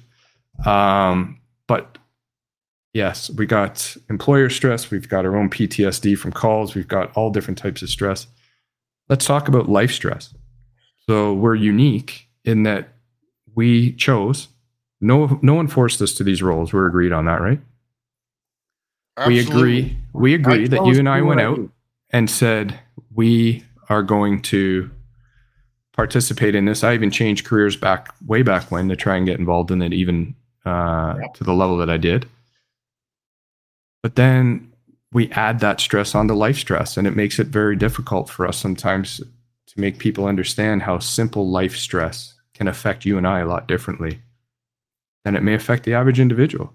[0.65, 1.97] Um, but
[2.95, 4.89] yes, we got employer stress.
[4.89, 6.73] We've got our own PTSD from calls.
[6.73, 8.25] We've got all different types of stress.
[9.09, 10.33] Let's talk about life stress.
[11.05, 12.93] So we're unique in that
[13.53, 14.47] we chose.
[15.01, 16.71] No, no one forced us to these roles.
[16.73, 17.59] We're agreed on that, right?
[19.27, 19.97] We agree.
[20.13, 21.59] We agree that you and I went out
[22.11, 22.79] and said
[23.13, 24.89] we are going to
[25.93, 26.83] participate in this.
[26.83, 29.93] I even changed careers back way back when to try and get involved in it,
[29.93, 31.27] even uh, Yeah.
[31.35, 32.27] to the level that I did.
[34.05, 34.71] But then
[35.11, 38.55] we add that stress onto life stress, and it makes it very difficult for us
[38.55, 43.47] sometimes to make people understand how simple life stress can affect you and I a
[43.47, 44.21] lot differently
[45.23, 46.71] than it may affect the average individual.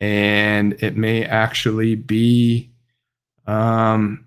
[0.00, 2.70] And it may actually be
[3.46, 4.24] um,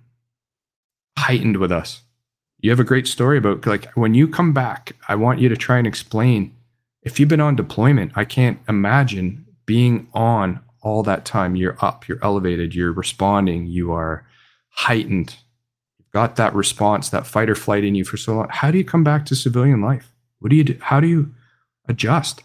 [1.17, 2.03] heightened with us.
[2.59, 5.57] You have a great story about like when you come back, I want you to
[5.57, 6.55] try and explain
[7.01, 11.55] if you've been on deployment, I can't imagine being on all that time.
[11.55, 14.25] You're up, you're elevated, you're responding, you are
[14.69, 15.35] heightened.
[15.99, 18.47] You've got that response, that fight or flight in you for so long.
[18.49, 20.11] How do you come back to civilian life?
[20.39, 20.77] What do you do?
[20.81, 21.33] How do you
[21.87, 22.43] adjust?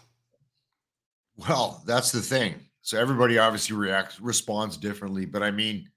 [1.35, 2.55] Well, that's the thing.
[2.81, 5.89] So everybody obviously reacts responds differently, but I mean,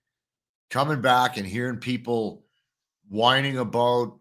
[0.71, 2.45] coming back and hearing people
[3.09, 4.19] whining about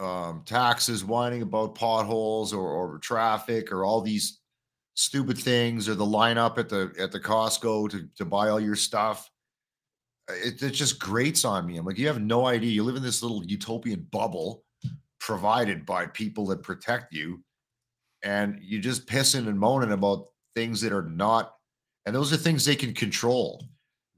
[0.00, 4.40] um, taxes, whining about potholes or, or traffic or all these
[4.94, 8.76] stupid things, or the lineup at the at the Costco to to buy all your
[8.76, 9.30] stuff.
[10.30, 11.76] Uh, it, it just grates on me.
[11.76, 12.70] I'm like, you have no idea.
[12.70, 14.64] You live in this little utopian bubble
[15.20, 17.42] provided by people that protect you,
[18.22, 21.54] and you just pissing and moaning about things that are not
[22.06, 23.64] and those are things they can control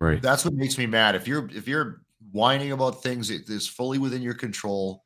[0.00, 0.20] Right.
[0.20, 3.98] that's what makes me mad if you're if you're whining about things that is fully
[3.98, 5.04] within your control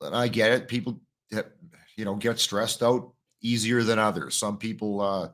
[0.00, 1.00] and i get it people
[1.32, 1.46] have,
[1.96, 3.12] you know get stressed out
[3.42, 5.28] easier than others some people uh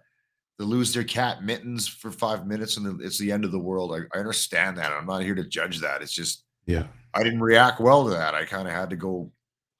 [0.59, 3.93] they lose their cat mittens for five minutes and it's the end of the world
[3.93, 6.87] i, I understand that i'm not here to judge that it's just Yeah.
[7.15, 8.35] I didn't react well to that.
[8.35, 9.31] I kind of had to go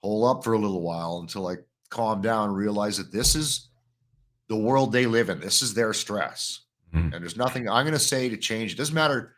[0.03, 1.57] hole up for a little while until I
[1.91, 3.69] calmed down and realized that this is
[4.49, 5.41] the world they live in.
[5.41, 6.61] This is their stress.
[6.95, 7.13] Mhm.
[7.13, 8.73] And there's nothing I'm going to say to change.
[8.73, 9.35] It doesn't matter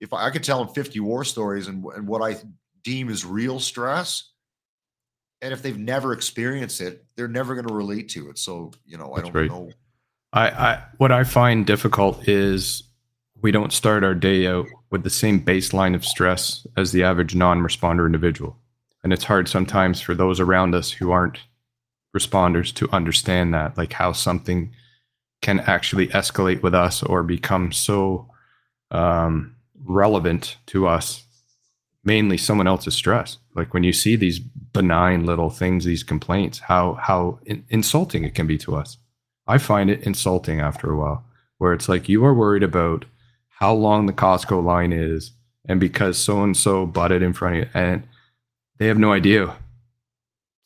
[0.00, 2.36] if I, I could tell them 50 war stories and, and what I
[2.82, 4.32] deem as real stress.
[5.42, 8.38] And if they've never experienced it, they're never going to relate to it.
[8.38, 9.50] So, you know, I That's don't right.
[9.50, 9.70] know.
[10.32, 12.82] I, I what I find difficult is
[13.42, 17.34] we don't start our day out with the same baseline of stress as the average
[17.34, 18.56] non-responder individual.
[19.04, 21.40] And it's hard sometimes for those around us who aren't
[22.16, 24.74] responders to understand that, like how something
[25.42, 28.28] can actually escalate with us or become so
[28.90, 31.25] um, relevant to us,
[32.06, 33.38] mainly someone else's stress.
[33.54, 38.34] Like when you see these benign little things, these complaints, how how in- insulting it
[38.34, 38.96] can be to us.
[39.46, 41.24] I find it insulting after a while,
[41.58, 43.04] where it's like you are worried about
[43.48, 45.32] how long the Costco line is,
[45.68, 48.02] and because so and so butted in front of you, and
[48.78, 49.56] they have no idea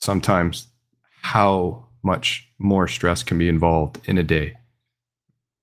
[0.01, 0.67] sometimes
[1.23, 4.55] how much more stress can be involved in a day.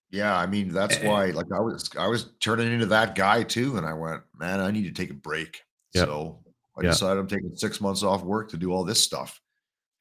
[0.10, 1.08] Yeah, I mean that's Eh.
[1.08, 4.60] why like I was I was turning into that guy too and I went, "Man,
[4.60, 6.06] I need to take a break." Yep.
[6.08, 6.44] So
[6.78, 6.90] I Yeah.
[6.90, 9.42] decided I'm taking six months off work to do all this stuff.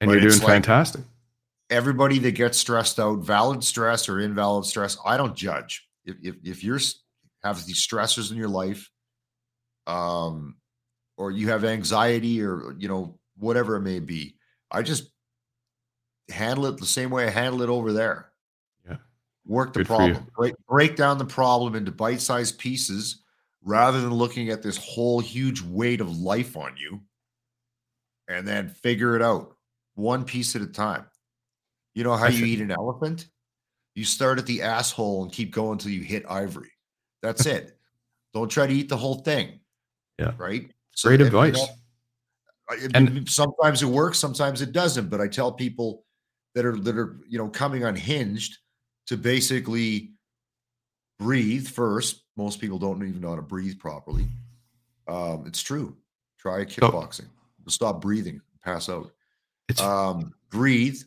[0.01, 1.03] And But you're doing like- fantastic.
[1.70, 5.88] Everybody that gets stressed out, valid stress or invalid stress, I don't judge.
[6.05, 6.79] If if, if you're
[7.42, 8.90] have these stressors in your life,
[9.87, 10.57] um,
[11.16, 14.37] or you have anxiety or you know whatever it may be,
[14.70, 15.11] I just
[16.29, 18.31] handle it the same way I handle it over there.
[18.88, 18.99] Yeah.
[19.44, 20.27] Work the Good problem.
[20.37, 23.22] Break break down the problem into bite-sized pieces
[23.66, 27.02] rather than looking at this whole huge weight of life on you
[28.29, 29.57] and then figure it out
[29.96, 31.05] one piece at a time.
[31.94, 33.26] You know how you eat an elephant?
[33.96, 36.70] You start at the asshole and keep going until you hit ivory.
[37.22, 37.76] That's it.
[38.33, 39.59] Don't try to eat the whole thing.
[40.18, 40.33] Yeah.
[40.38, 40.70] Right.
[41.02, 41.55] Great and, you advice.
[41.57, 45.09] know, And- sometimes it works, sometimes it doesn't.
[45.11, 46.05] But I tell people
[46.55, 48.59] that are that are you know coming unhinged
[49.09, 50.12] to basically
[51.18, 52.22] breathe first.
[52.37, 54.26] Most people don't even know how to breathe properly.
[55.09, 55.96] Um, it's true.
[56.38, 57.26] Try kickboxing.
[57.68, 59.11] Stop breathing, pass out.
[59.68, 61.00] It's Um, breathe,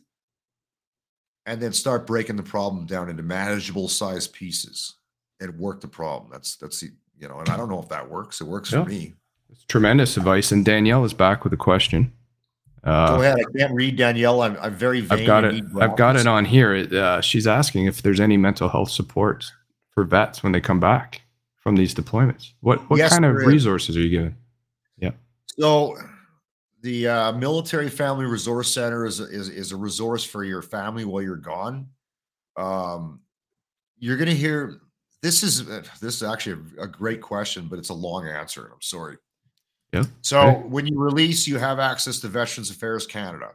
[1.46, 4.94] and then start breaking the problem down into manageable size pieces
[5.40, 6.30] and work the problem.
[6.30, 8.40] That's that's the you know, and I don't know if that works.
[8.40, 8.82] It works Yeah.
[8.84, 9.14] for me.
[9.50, 10.52] it's tremendous advice.
[10.52, 12.12] And Danielle is back with a question.
[12.84, 13.36] Uh, Go ahead.
[13.38, 14.40] I can't read Danielle.
[14.42, 15.00] I'm, I'm very.
[15.10, 15.64] I've got it.
[15.80, 16.74] I've got it on here.
[16.74, 19.50] It, uh, she's asking if there's any mental health support
[20.00, 21.20] for vets when they come back
[21.56, 22.52] from these deployments.
[22.60, 24.36] What what Yes, kind of resources are you given?
[24.96, 25.10] Yeah.
[25.58, 25.96] So,
[26.80, 31.04] the uh, Military Family Resource Center is, a- is is a resource for your family
[31.04, 31.88] while you're gone.
[32.56, 33.20] Um,
[33.98, 34.80] you're going to hear
[35.22, 38.70] this is this is actually a, a great question, but it's a long answer.
[38.72, 39.18] I'm sorry.
[39.92, 40.60] Yeah, So okay.
[40.68, 43.50] when you release, you have access to Veterans Affairs Canada,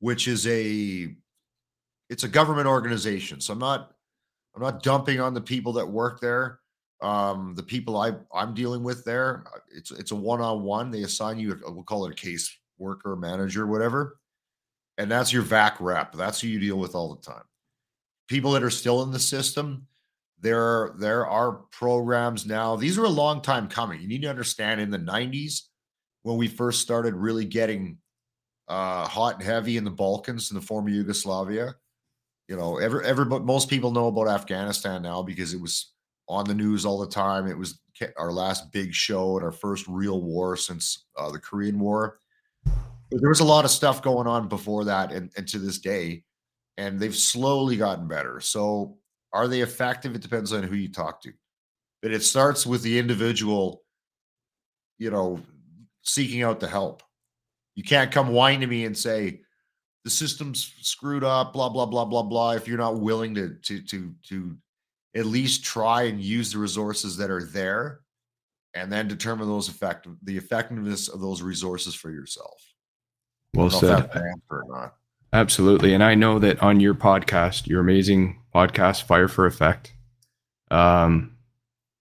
[0.00, 1.14] which is a
[2.10, 3.40] it's a government organization.
[3.40, 3.92] So I'm not
[4.58, 6.58] I'm not dumping on the people that work there.
[7.00, 10.90] Um, the people I I'm dealing with there, uh, it's it's a one-on-one.
[10.90, 14.18] They assign you, a, we'll call it a case worker, manager, whatever,
[14.96, 16.12] and that's your VAC rep.
[16.12, 17.44] That's who you deal with all the time.
[18.26, 19.86] People that are still in the system,
[20.40, 22.74] there there are programs now.
[22.74, 24.00] These are a long time coming.
[24.00, 24.80] You need to understand.
[24.80, 25.68] In the '90s,
[26.22, 27.98] when we first started really getting
[28.66, 31.76] uh, hot and heavy in the Balkans in the former Yugoslavia,
[32.48, 35.92] you know, every everybody, most people know about Afghanistan now because it was
[36.28, 37.46] on the news all the time.
[37.46, 37.80] It was
[38.16, 42.18] our last big show and our first real war since uh, the Korean War.
[42.64, 45.78] But there was a lot of stuff going on before that and, and to this
[45.78, 46.24] day,
[46.76, 48.40] and they've slowly gotten better.
[48.40, 48.96] So,
[49.32, 50.14] are they effective?
[50.14, 51.32] It depends on who you talk to.
[52.00, 53.82] But it starts with the individual,
[54.98, 55.40] you know,
[56.02, 57.02] seeking out the help.
[57.74, 59.42] You can't come whine to me and say,
[60.04, 62.52] the system's screwed up, blah blah blah blah blah.
[62.52, 64.56] If you're not willing to to to to
[65.14, 68.00] at least try and use the resources that are there,
[68.74, 72.62] and then determine those effective the effectiveness of those resources for yourself.
[73.54, 74.04] Well don't know if said.
[74.04, 74.94] that's an answer or not.
[75.32, 75.92] Absolutely.
[75.92, 79.92] And I know that on your podcast, your amazing podcast, Fire for Effect,
[80.70, 81.36] um,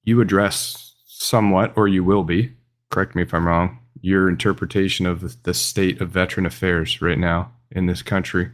[0.04, 2.54] you address somewhat, or you will be,
[2.90, 7.52] correct me if I'm wrong, your interpretation of the state of veteran affairs right now
[7.72, 8.50] in this country.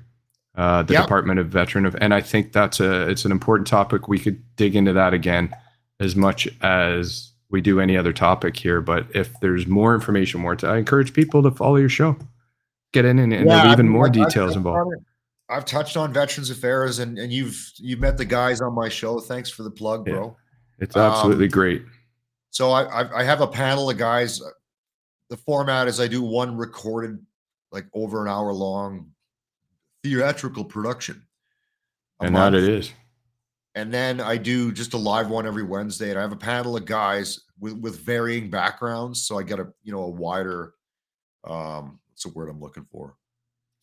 [0.56, 1.04] Uh, the Yep.
[1.04, 4.08] Department of Veteran of, and I think that's a it's an important topic.
[4.08, 5.56] We could dig into that again
[6.00, 8.80] as much as we do any other topic here.
[8.82, 12.18] But if there's more information, more to, I encourage people to follow your show,
[12.92, 14.94] get in and, and Yeah, there'll be I even more I've- I've details involved.
[15.50, 19.20] I've touched on Veterans Affairs, and and you've you've met the guys on my show.
[19.20, 20.14] Thanks for the plug, Yeah.
[20.14, 20.38] bro.
[20.80, 21.84] It's absolutely Um, great.
[22.52, 24.40] So I, I have a panel of guys.
[25.30, 27.18] The format is I do one recorded,
[27.74, 29.12] like over an hour long,
[30.04, 31.22] theatrical production,
[32.22, 32.92] And that it is.
[33.76, 36.12] and then I do just a live one every Wednesday.
[36.12, 39.68] And I have a panel of guys with with varying backgrounds, so I get a
[39.84, 40.74] you know a wider,
[41.46, 43.18] um, what's the word I'm looking for?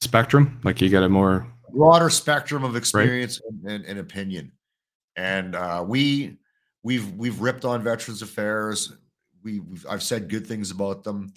[0.00, 4.50] Spectrum, like you get a more broader spectrum of experience and, and, and opinion.
[5.16, 6.38] And uh, we
[6.82, 8.92] we've we've ripped on Veterans Affairs.
[9.42, 11.32] We we've, I've said good things about them,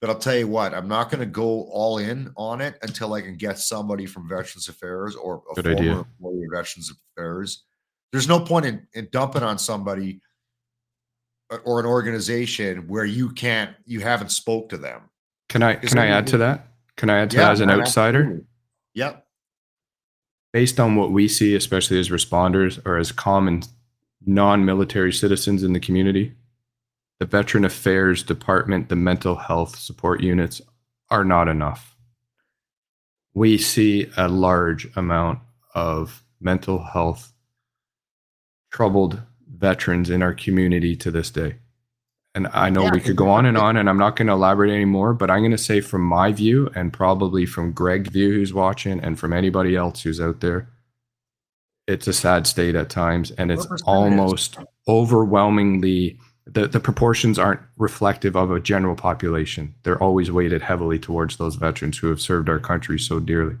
[0.00, 3.12] but I'll tell you what, I'm not going to go all in on it until
[3.12, 5.92] I can get somebody from Veterans Affairs or a Good former idea.
[5.98, 7.64] employee of Veterans Affairs.
[8.12, 10.20] There's no point in, in dumping on somebody
[11.50, 15.02] uh, or an organization where you can't you haven't spoke to them.
[15.48, 16.68] Can I can I add to that?
[16.96, 18.20] Can I add to that as an outsider?
[18.20, 18.46] absolutely.
[18.94, 19.26] Yep.
[20.52, 23.62] Based on what we see, especially as responders or as common
[24.26, 26.34] non-military citizens in the community,
[27.20, 30.60] the Veteran Affairs Department, the mental health support units
[31.10, 31.94] are not enough.
[33.34, 35.40] We see a large amount
[35.74, 37.32] of mental health
[38.72, 41.56] troubled veterans in our community to this day.
[42.34, 44.34] and I know Yeah, we could go on and on, and I'm not going to
[44.34, 48.32] elaborate anymore, but I'm going to say from my view, and probably from Greg's view
[48.32, 50.68] who's watching, and from anybody else who's out there,
[51.88, 53.82] it's a sad state at times, and it's 100% it is.
[53.84, 56.20] almost overwhelmingly
[56.52, 59.74] the, the proportions aren't reflective of a general population.
[59.82, 63.56] They're always weighted heavily towards those veterans who have served our country so dearly.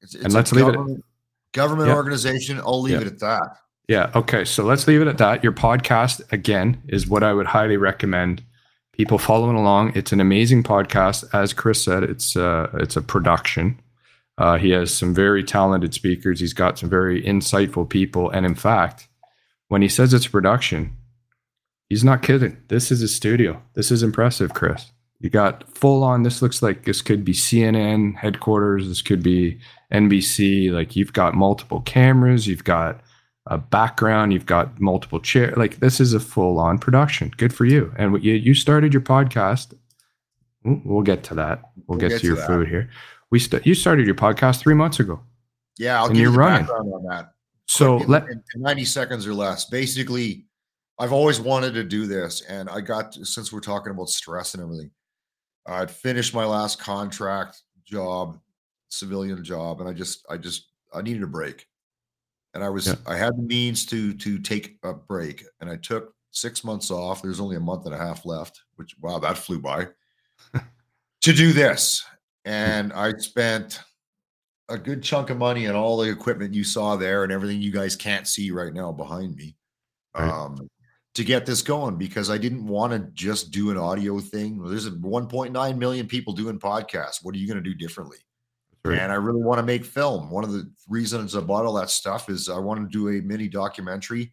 [0.00, 1.04] It's, And it's a let's leave it at- government,
[1.52, 1.96] government Yeah.
[1.96, 2.58] organization.
[2.60, 3.00] I'll leave Yeah.
[3.02, 3.56] it at that.
[3.88, 4.10] Yeah.
[4.14, 4.44] Okay.
[4.44, 5.42] So let's leave it at that.
[5.42, 8.42] Your podcast, again, is what I would highly recommend
[8.92, 9.92] people following along.
[9.94, 11.24] It's an amazing podcast.
[11.32, 13.80] As Chris said, it's uh, it's a production.
[14.36, 16.38] Uh, he has some very talented speakers.
[16.40, 18.28] He's got some very insightful people.
[18.30, 19.08] And in fact,
[19.68, 20.96] when he says it's a production,
[21.88, 22.56] he's not kidding.
[22.68, 23.62] This is a studio.
[23.74, 24.92] This is impressive, Chris.
[25.20, 26.22] You got full on.
[26.22, 28.86] This looks like this could be CNN headquarters.
[28.88, 29.58] This could be
[29.92, 30.70] NBC.
[30.70, 32.46] Like you've got multiple cameras.
[32.46, 33.00] You've got
[33.46, 34.32] a background.
[34.32, 35.56] You've got multiple chairs.
[35.56, 37.32] Like this is a full on production.
[37.36, 37.92] Good for you.
[37.96, 39.74] And you you started your podcast.
[40.62, 41.62] We'll we'll get to that.
[41.88, 42.88] We'll, get, to, your food here.
[43.30, 45.20] We st- you started your podcast three months ago.
[45.78, 46.66] Yeah, I'll And give you're you the running.
[46.66, 47.32] background on that.
[47.66, 49.64] So in, let in 90 seconds or less.
[49.64, 50.46] Basically,
[50.98, 54.54] I've always wanted to do this, and I got to- since we're talking about stress
[54.54, 54.90] and everything.
[55.66, 58.40] I'd finished my last contract job,
[58.88, 61.66] civilian job, and I just, I just, I needed a break,
[62.54, 62.94] and I was, Yeah.
[63.06, 67.22] I had the means to to take a break, and I took six months off.
[67.22, 69.88] There's only a month and a half left, which wow, that flew by.
[71.20, 72.04] to do this,
[72.44, 73.80] and I spent
[74.70, 77.72] a good chunk of money on all the equipment you saw there and everything you
[77.72, 79.56] guys can't see right now behind me
[80.14, 80.28] Right.
[80.30, 80.68] um,
[81.18, 84.62] to get this going because I didn't want to just do an audio thing.
[84.62, 87.22] There's 1.9 million people doing podcasts.
[87.22, 88.16] What are you going to do differently?
[88.84, 88.98] Right.
[88.98, 90.30] And I really want to make film.
[90.30, 93.20] One of the reasons I bought all that stuff is I want to do a
[93.22, 94.32] mini documentary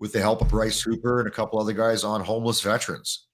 [0.00, 3.26] with the help of Bryce Hooper and a couple other guys on homeless veterans.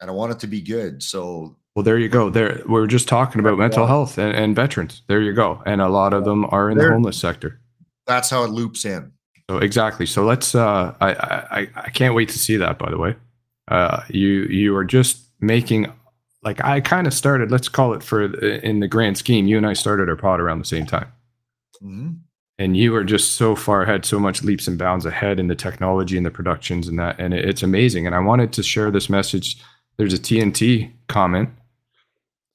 [0.00, 1.02] And I want it to be good.
[1.02, 2.28] So Well, there you go.
[2.28, 5.02] There, we were just talking about mental health and, and veterans.
[5.06, 5.62] There you go.
[5.64, 7.60] And a lot of them are in the There- homeless sector.
[8.06, 9.12] that's how it loops in.
[9.52, 10.06] So exactly.
[10.06, 10.54] So let's.
[10.54, 12.78] Uh, I, I I can't wait to see that.
[12.78, 13.16] By the way,
[13.68, 15.92] uh, you you are just making
[16.42, 17.50] like I kind of started.
[17.50, 19.46] Let's call it for in the grand scheme.
[19.46, 21.08] You and I started our pod around the same time,
[21.84, 22.16] Mhm.
[22.58, 25.54] and you are just so far ahead, so much leaps and bounds ahead in the
[25.54, 28.06] technology and the productions and that, and it, it's amazing.
[28.06, 29.58] And I wanted to share this message.
[29.98, 31.50] There's a TNT comment.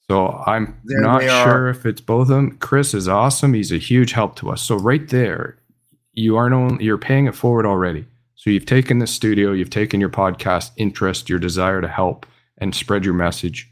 [0.09, 2.57] So I'm There not sure if it's both of them.
[2.57, 3.53] Chris is awesome.
[3.53, 4.61] He's a huge help to us.
[4.63, 5.57] So right there,
[6.17, 8.05] you aren't only you're paying it forward already.
[8.35, 12.25] So you've taken the studio, you've taken your podcast interest, your desire to help
[12.57, 13.71] and spread your message,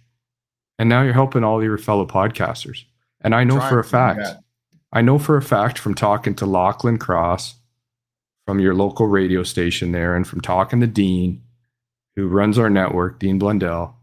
[0.78, 2.84] and now you're helping all your fellow podcasters.
[3.22, 4.22] And I know for a fact.
[4.94, 7.56] I know for a fact from talking to Lachlan Cross
[8.46, 11.42] from your local radio station there, and from talking to Dean,
[12.16, 13.98] who runs our network, Dean Blundell,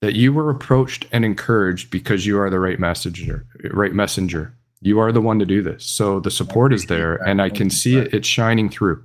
[0.00, 4.54] that you were approached and encouraged because you are the right messenger, right messenger.
[4.84, 5.84] You are the one to do this.
[5.86, 8.12] So the support is there, and I can see it.
[8.12, 9.02] It's shining through,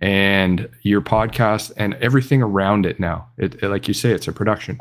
[0.00, 3.28] and your podcast and everything around it now.
[3.36, 4.78] It, it- like you say, it's a production,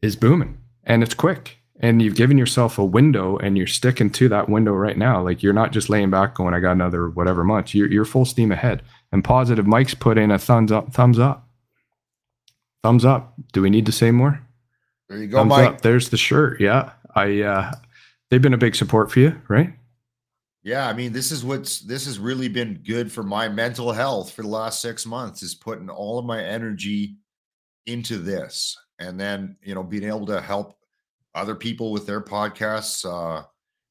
[0.00, 1.58] is booming, and it's quick.
[1.80, 5.20] And you've given yourself a window, and you're sticking to that window right now.
[5.20, 8.24] Like you're not just laying back, going, "I got another whatever month." You're you're full
[8.24, 8.82] steam ahead.
[9.10, 11.48] And positive Mike's put in a thumbs up, thumbs up,
[12.84, 13.34] thumbs up.
[13.52, 14.40] Do we need to say more?
[15.08, 15.68] There you go, Thumbs Mike.
[15.68, 15.80] up.
[15.80, 16.60] There's the shirt.
[16.60, 17.42] Yeah, I.
[17.42, 17.72] uh
[18.32, 19.74] They've been a big support for you, right?
[20.62, 24.32] Yeah, I mean, this is what's this has really been good for my mental health
[24.32, 27.18] for the last six months is putting all of my energy
[27.84, 28.74] into this.
[28.98, 30.78] And then, you know, being able to help
[31.34, 33.04] other people with their podcasts.
[33.04, 33.44] Uh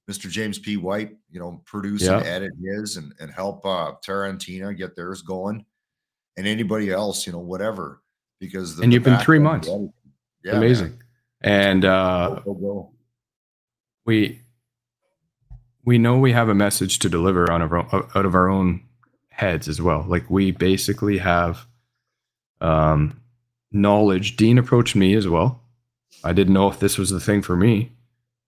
[0.10, 0.28] Mr.
[0.28, 0.76] James P.
[0.76, 4.96] White, you know, produce and edit his and, and help uh Tara and Tina get
[4.96, 5.64] theirs going.
[6.36, 8.02] And anybody else, you know, whatever.
[8.40, 9.70] Because the, And you've been three months.
[10.44, 11.00] Yeah, Amazing.
[11.42, 12.42] And uh.
[12.44, 12.92] Go, go, go.
[14.06, 14.42] We
[15.84, 17.78] we know we have a message to deliver on our
[18.16, 18.82] out of our own
[19.30, 20.06] heads as well.
[20.08, 21.66] Like we basically have
[22.60, 23.20] um,
[23.72, 24.36] knowledge.
[24.36, 25.64] Dean approached me as well.
[26.24, 27.92] I didn't know if this was the thing for me.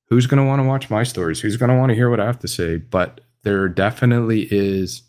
[0.09, 1.39] Who's going to want to watch my stories?
[1.39, 2.77] Who's going to want to hear what I have to say?
[2.77, 5.01] But there definitely is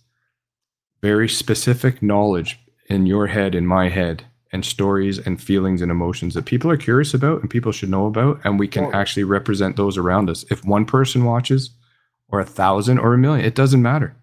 [1.02, 4.24] very specific knowledge in your head, in my head,
[4.54, 8.06] and stories and feelings and emotions that people are curious about and people should know
[8.06, 8.40] about.
[8.44, 9.00] And we can Totally.
[9.00, 10.44] actually represent those around us.
[10.48, 11.70] If one person watches,
[12.28, 14.16] or a thousand, or a million, it doesn't matter.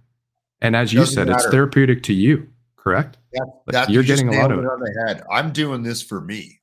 [0.62, 3.18] And as you said, it's therapeutic to you, correct?
[3.34, 5.22] That, Like, that you're you getting a lot of it on the head.
[5.30, 6.62] I'm doing this for me.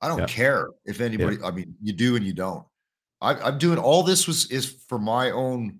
[0.00, 0.26] I don't Yeah.
[0.26, 1.36] care if anybody.
[1.44, 2.64] I mean, you do and you don't.
[3.20, 5.78] I, I'm doing all this was is for my own.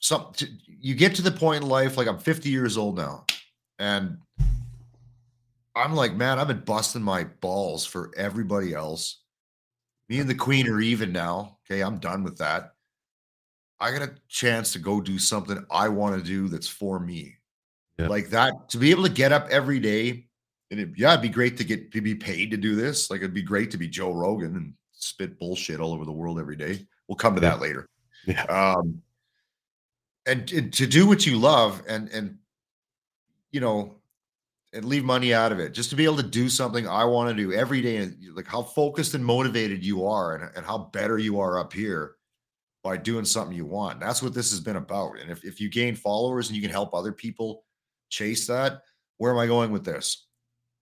[0.00, 3.24] Some to, you get to the point in life like I'm 50 years old now,
[3.78, 4.18] and
[5.78, 9.20] I'm like, man, I've been busting my balls for everybody else.
[10.08, 11.58] Me and the queen are even now.
[11.70, 12.72] Okay, I'm done with that.
[13.78, 17.36] I got a chance to go do something I want to do that's for me.
[17.96, 18.08] Yeah.
[18.08, 20.26] Like that, to be able to get up every day.
[20.70, 23.08] And it, yeah, it'd be great to get to be paid to do this.
[23.08, 26.40] Like it'd be great to be Joe Rogan and spit bullshit all over the world
[26.40, 26.86] every day.
[27.06, 27.50] We'll come to yeah.
[27.50, 27.88] that later.
[28.26, 28.42] Yeah.
[28.44, 29.00] Um,
[30.26, 32.38] and, and to do what you love and and
[33.50, 33.97] you know
[34.72, 37.28] and leave money out of it just to be able to do something i want
[37.28, 40.78] to do every day and like how focused and motivated you are and, and how
[40.92, 42.16] better you are up here
[42.84, 45.68] by doing something you want that's what this has been about and if, if you
[45.68, 47.64] gain followers and you can help other people
[48.10, 48.82] chase that
[49.16, 50.26] where am i going with this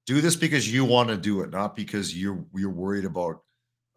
[0.05, 3.43] do this because you want to do it not because you're you're worried about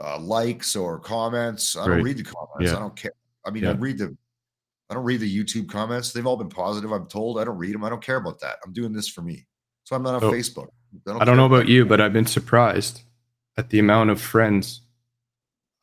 [0.01, 2.75] uh, likes or comments i don't read the comments yeah.
[2.75, 3.11] i don't care
[3.45, 3.71] i mean yeah.
[3.71, 4.15] i read the
[4.89, 6.11] I don't read the YouTube comments.
[6.11, 6.91] They've all been positive.
[6.91, 7.39] I'm told.
[7.39, 7.83] I don't read them.
[7.83, 8.57] I don't care about that.
[8.65, 9.45] I'm doing this for me.
[9.89, 10.67] So I'm not on Facebook.
[11.07, 13.01] I don't, I don't know about you, but I've been surprised
[13.57, 14.81] at the amount of friends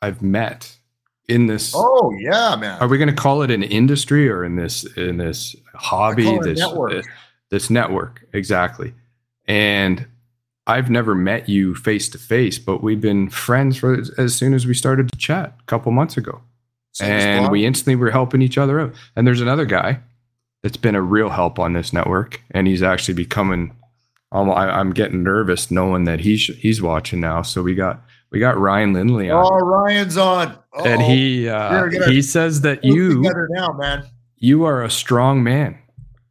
[0.01, 0.77] I've met
[1.29, 1.73] in this.
[1.75, 2.81] Oh yeah, man.
[2.81, 6.39] Are we going to call it an industry or in this in this hobby?
[6.39, 6.93] This network.
[6.93, 7.03] Uh,
[7.51, 8.95] this network exactly.
[9.49, 10.07] And
[10.69, 14.67] I've never met you face to face, but we've been friends for as soon as
[14.67, 16.43] we started to chat a couple months ago
[17.01, 18.95] and we instantly were helping each other out.
[19.17, 19.99] And there's another guy
[20.63, 23.75] that's been a real help on this network, and he's actually becoming.
[24.33, 27.43] Um, I, am getting nervous knowing that he's he's watching now.
[27.43, 29.45] So we got we got Ryan Lindley on.
[29.45, 30.85] Oh, Ryan's on, Uh-oh.
[30.85, 34.05] and he uh, he says that you now, man.
[34.39, 35.79] You are a strong man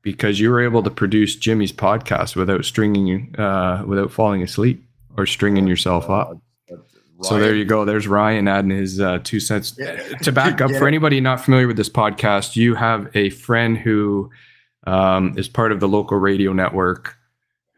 [0.02, 4.86] because you were able to produce Jimmy's podcast without stringing you uh, without falling asleep
[5.18, 6.38] or stringing yourself up.
[7.22, 7.86] So there you go.
[7.86, 9.72] There's Ryan adding his uh, two cents.
[9.72, 14.30] To back up, for anybody not familiar with this podcast, you have a friend who
[14.86, 17.18] um, is part of the local radio network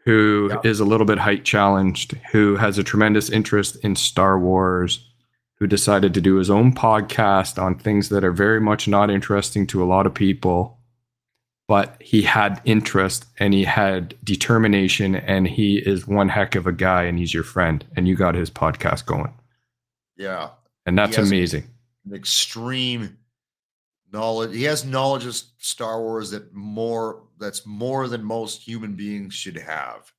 [0.08, 5.06] who is a little bit height challenged, who has a tremendous interest in Star Wars,
[5.56, 9.66] who decided to do his own podcast on things that are very much not interesting
[9.66, 10.78] to a lot of people
[11.68, 16.72] but he had interest and he had determination and he is one heck of a
[16.72, 19.32] guy and he's your friend and you got his podcast going.
[20.16, 20.48] Yeah.
[20.86, 21.64] And that's amazing.
[22.06, 23.18] An extreme
[24.10, 24.56] knowledge.
[24.56, 29.56] He has knowledge of Star Wars that more that's more than most human beings should
[29.56, 30.12] have.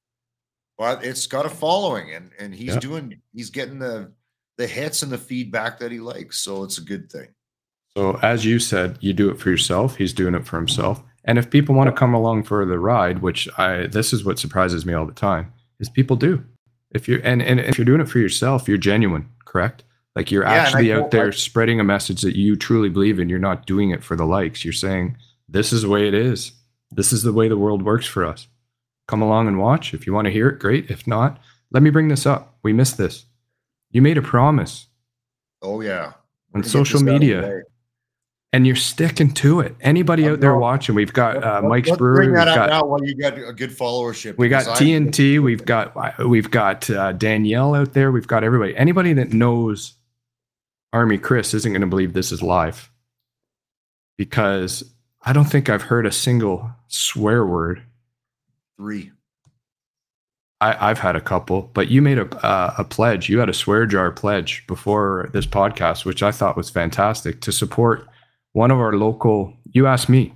[0.78, 2.80] But it's got a following and and he's yeah.
[2.80, 4.13] doing he's getting the
[4.57, 6.39] the hits and the feedback that he likes.
[6.39, 7.28] So it's a good thing.
[7.95, 9.95] So as you said, you do it for yourself.
[9.95, 11.01] He's doing it for himself.
[11.26, 14.39] And if people want to come along for the ride, which I this is what
[14.39, 16.43] surprises me all the time, is people do.
[16.91, 19.84] If you're and, and if you're doing it for yourself, you're genuine, correct?
[20.15, 23.30] Like you're yeah, actually out there like, spreading a message that you truly believe in.
[23.30, 24.63] You're not doing it for the likes.
[24.65, 25.17] You're saying,
[25.47, 26.51] This is the way it is.
[26.92, 28.48] This is the way the world works for us.
[29.08, 29.94] Come along and watch.
[29.94, 30.90] If you want to hear it, great.
[30.90, 31.40] If not,
[31.72, 32.58] let me bring this up.
[32.64, 33.26] We missed this.
[33.92, 34.88] You made a promise.
[35.62, 36.14] Oh yeah.
[36.54, 37.64] On social media
[38.52, 39.76] and you're sticking to it.
[39.82, 42.28] Anybody out there watching, we've got uh, Mike's Brewery.
[42.28, 44.38] Bring that we've got, now while you got a good followership.
[44.38, 45.40] We got TNT.
[45.40, 48.12] We've got we've got uh, Danielle out there.
[48.12, 48.76] We've got everybody.
[48.76, 49.94] Anybody that knows
[50.94, 52.92] Army Chris isn't going to believe this is live
[54.18, 54.84] because
[55.30, 57.84] I don't think I've heard a single swear word.
[58.77, 59.11] Three.
[60.59, 63.30] I, have had a couple, but you made a uh, a pledge.
[63.30, 67.51] You had a swear jar pledge before this podcast, which I thought was fantastic to
[67.51, 68.09] support
[68.53, 70.34] one of our local you asked me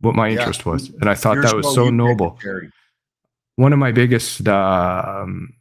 [0.00, 0.72] what my interest yeah.
[0.72, 2.38] was and i thought that was so noble
[3.56, 5.54] one of my biggest um,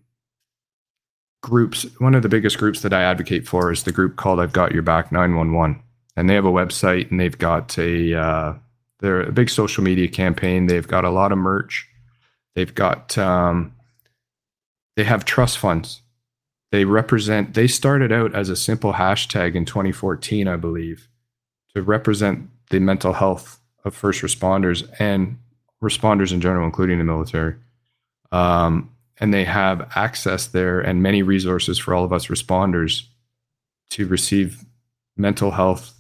[1.42, 4.54] groups one of the biggest groups that i advocate for is the group called i've
[4.54, 5.82] got your back 911
[6.16, 8.54] and they have a website and they've got a uh,
[9.04, 10.68] they're a big social media campaign.
[10.68, 11.86] They've got a lot of merch.
[12.56, 13.76] They've got um,
[14.96, 16.02] they have trust funds.
[16.72, 21.08] They represent they started out as a simple hashtag in 2014 i believe
[21.76, 25.38] to represent the mental health of first responders and
[25.84, 27.56] responders in general, including the military.
[28.32, 28.90] Um,
[29.20, 33.04] and they have access there and many resources for all of us responders
[33.90, 34.64] to receive
[35.18, 35.94] mental health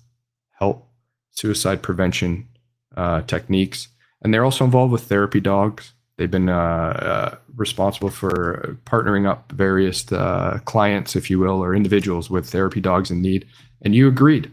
[0.57, 0.87] help,
[1.31, 2.47] suicide prevention
[2.95, 3.87] uh, techniques.
[4.21, 5.93] And they're also involved with therapy dogs.
[6.17, 11.73] They've been uh, uh, responsible for partnering up various uh, clients, if you will, or
[11.73, 13.47] individuals with therapy dogs in need.
[13.81, 14.51] And you agreed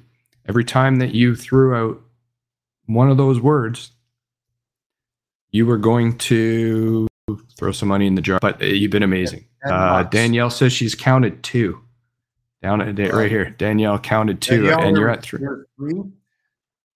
[0.48, 2.00] every time that you threw out
[2.86, 3.92] one of those words,
[5.50, 7.06] you were going to
[7.56, 8.38] throw some money in the jar.
[8.40, 9.46] But uh, you've been amazing.
[9.64, 11.80] Uh, Danielle says she's counted two.
[12.62, 15.40] Down at right here, Danielle counted two, Danielle, and you're at three.
[15.78, 16.02] three?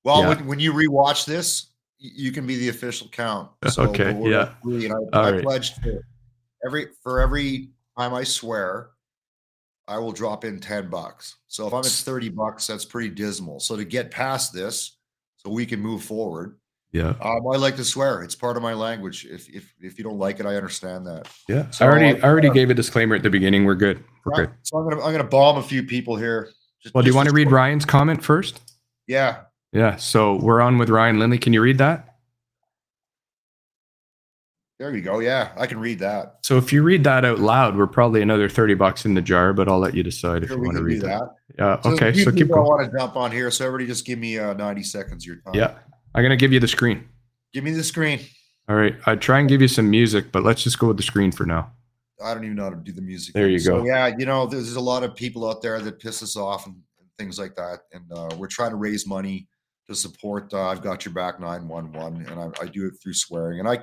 [0.04, 0.28] Well, yeah.
[0.28, 3.50] when, when you rewatch this, you can be the official count.
[3.70, 4.16] So okay.
[4.22, 4.54] Yeah.
[4.62, 5.42] Three, and I, I right.
[5.42, 6.00] pledged to
[6.64, 8.90] every for every time I swear,
[9.88, 11.36] I will drop in 10 bucks.
[11.48, 13.60] So if I'm at 30 bucks, that's pretty dismal.
[13.60, 14.98] So to get past this,
[15.36, 16.58] so we can move forward.
[16.92, 17.14] Yeah.
[17.20, 18.22] Um, I like to swear.
[18.22, 19.26] It's part of my language.
[19.28, 21.28] If if if you don't like it, I understand that.
[21.48, 21.68] Yeah.
[21.70, 23.64] So I already I- already gave a disclaimer at the beginning.
[23.64, 24.04] We're good.
[24.24, 24.48] We're Right.
[24.48, 24.54] good.
[24.62, 26.50] So I'm gonna I'm gonna bomb a few people here.
[26.82, 27.50] Just- Well, do you want to read.
[27.50, 28.60] Ryan's comment first?
[29.06, 29.40] Yeah.
[29.74, 29.96] Yeah.
[29.96, 31.38] So we're on with Ryan Lindley.
[31.38, 32.08] Can you read that?
[34.78, 35.20] There you go.
[35.20, 36.38] Yeah, I can read that.
[36.42, 39.52] So if you read that out loud, we're probably another 30 bucks in the jar,
[39.52, 41.22] but I'll let you decide if Sure, you want to read that.
[41.58, 41.80] Yeah.
[41.82, 42.12] So okay.
[42.12, 43.50] So keep people I want to jump on here.
[43.50, 45.54] So everybody just give me uh, 90 seconds of your time.
[45.54, 45.74] Yeah.
[46.14, 47.08] I'm going to give you the screen.
[47.52, 48.20] Give me the screen.
[48.68, 48.96] All right.
[49.06, 51.46] I'd try and give you some music, but let's just go with the screen for
[51.46, 51.70] now.
[52.24, 53.34] I don't even know how to do the music.
[53.34, 53.84] There you So, go.
[53.86, 56.74] yeah, you know, there's a lot of people out there that piss us off and,
[56.98, 57.80] and things like that.
[57.92, 59.46] And uh, we're trying to raise money
[59.86, 62.26] to support uh, I've Got Your Back 911.
[62.26, 63.60] And I, I do it through swearing.
[63.60, 63.78] And I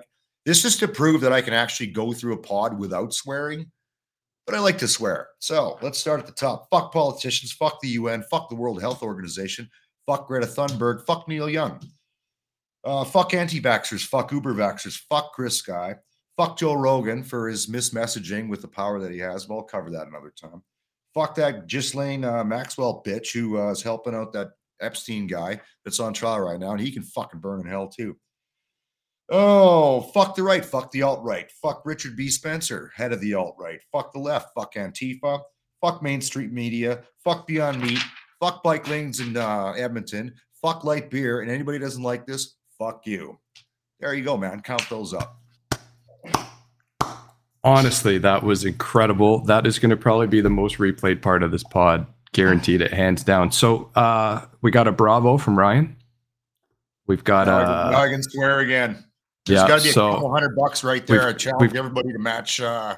[0.45, 3.71] this is to prove that I can actually go through a pod without swearing.
[4.45, 5.27] But I like to swear.
[5.39, 6.67] So let's start at the top.
[6.71, 7.51] Fuck politicians.
[7.51, 8.23] Fuck the UN.
[8.23, 9.69] Fuck the World Health Organization.
[10.07, 11.05] Fuck Greta Thunberg.
[11.05, 11.79] Fuck Neil Young.
[12.83, 14.07] Uh, fuck anti-vaxxers.
[14.07, 14.99] Fuck Uber vaxxers.
[15.09, 15.95] Fuck Chris Sky.
[16.37, 19.45] Fuck Joe Rogan for his mismessaging with the power that he has.
[19.45, 20.63] But I'll cover that another time.
[21.13, 24.51] Fuck that Ghislaine uh, Maxwell bitch who uh, is helping out that
[24.81, 28.17] Epstein guy that's on trial right now, and he can fucking burn in hell too.
[29.29, 30.63] Oh, fuck the right.
[30.63, 31.49] Fuck the alt right.
[31.61, 32.29] Fuck Richard B.
[32.29, 33.79] Spencer, head of the alt right.
[33.91, 34.49] Fuck the left.
[34.53, 35.41] Fuck Antifa.
[35.79, 37.03] Fuck Main Street Media.
[37.23, 37.99] Fuck Beyond Meat.
[38.41, 40.33] Fuck bike lanes in uh, Edmonton.
[40.61, 41.41] Fuck light beer.
[41.41, 43.39] And anybody doesn't like this, fuck you.
[43.99, 44.61] There you go, man.
[44.61, 45.37] Count those up.
[47.63, 49.43] Honestly, that was incredible.
[49.45, 52.07] That is going to probably be the most replayed part of this pod.
[52.33, 53.51] Guaranteed it, hands down.
[53.51, 55.97] So uh, we got a bravo from Ryan.
[57.07, 59.03] We've got can- uh, I can swear again.
[59.45, 59.67] There's yeah.
[59.67, 61.27] got to be a So couple hundred bucks right there.
[61.27, 62.61] I challenge everybody to match.
[62.61, 62.95] Uh,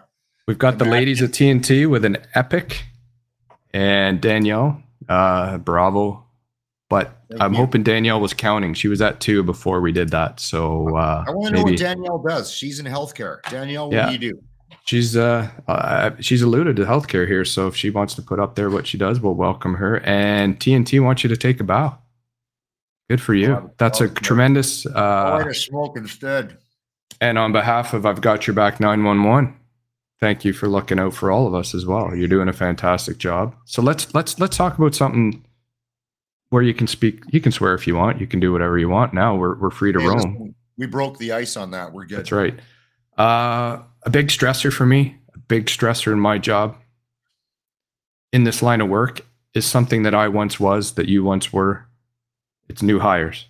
[0.47, 2.83] we've got the Imagine- ladies at TNT with an epic,
[3.73, 6.19] and Danielle, uh, bravo.
[6.89, 7.57] But Thank I'm you.
[7.57, 8.75] hoping Danielle was counting.
[8.75, 10.39] She was at two before we did that.
[10.39, 12.51] So uh, I want to know what Danielle does.
[12.51, 13.41] She's in healthcare.
[13.49, 14.05] Danielle, what Yeah.
[14.07, 14.41] do you do?
[14.85, 17.45] She's uh, uh she's alluded to healthcare here.
[17.45, 19.99] So if she wants to put up there what she does, we'll welcome her.
[20.01, 21.97] And TNT wants you to take a bow.
[23.09, 23.71] Good for you.
[23.77, 24.85] That's a tremendous.
[24.85, 26.57] Uh, a smoke instead.
[27.21, 29.55] and on behalf of I've Got Your Back 911,
[30.19, 32.15] thank you for looking out for all of us as well.
[32.15, 33.55] You're doing a fantastic job.
[33.65, 35.43] So let's let's let's talk about something
[36.49, 37.23] where you can speak.
[37.29, 38.21] You can swear if you want.
[38.21, 39.13] You can do whatever you want.
[39.13, 40.55] Now we're we're free to roam.
[40.77, 41.91] we broke the ice on that.
[41.91, 42.19] We're good.
[42.19, 42.57] That's right.
[43.17, 46.77] Uh, a big stressor for me, a big stressor in my job
[48.33, 49.21] in this line of work
[49.53, 51.85] is something that I once was, that you once were.
[52.67, 53.47] It's new hires.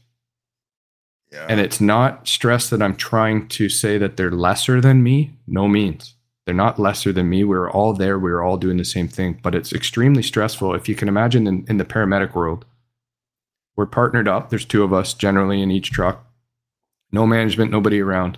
[1.32, 1.46] Yeah.
[1.50, 5.32] And it's not stress that I'm trying to say that they're lesser than me.
[5.48, 6.16] No means.
[6.46, 7.46] They're not lesser than me.
[7.46, 8.20] We're all there.
[8.20, 9.40] We're all doing the same thing.
[9.42, 10.76] But it's extremely stressful.
[10.76, 12.66] If you can imagine in, in the paramedic world,
[13.76, 14.50] we're partnered up.
[14.50, 16.28] There's two of us generally in each truck.
[17.12, 18.38] No management, nobody around.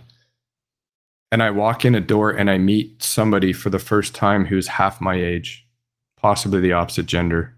[1.36, 4.68] And I walk in a door and I meet somebody for the first time who's
[4.70, 5.68] half my age,
[6.16, 7.58] possibly the opposite gender,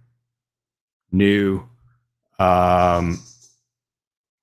[1.11, 1.61] new,
[2.39, 3.19] um,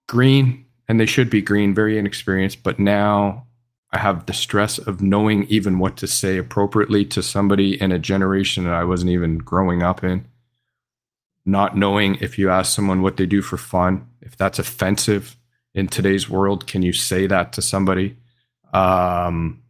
[0.08, 2.62] green, and they should be green, very inexperienced.
[2.62, 3.48] But now
[3.90, 7.98] I have the stress of knowing even what to say appropriately to somebody in a
[7.98, 10.28] generation that I wasn't even growing up in.
[11.44, 15.34] Not knowing if you ask someone what they do for fun, if that's offensive
[15.74, 18.16] in today's world, can you say that to somebody?
[18.74, 19.62] Um,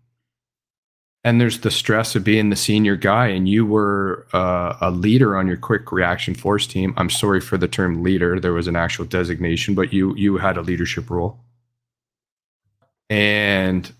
[1.23, 5.37] and there's the stress of being the senior guy, and you were uh, a leader
[5.37, 6.93] on your quick reaction force team.
[6.97, 8.39] I'm sorry for the term leader.
[8.41, 11.39] There was an actual designation, but you you had a leadership role,
[13.11, 13.91] and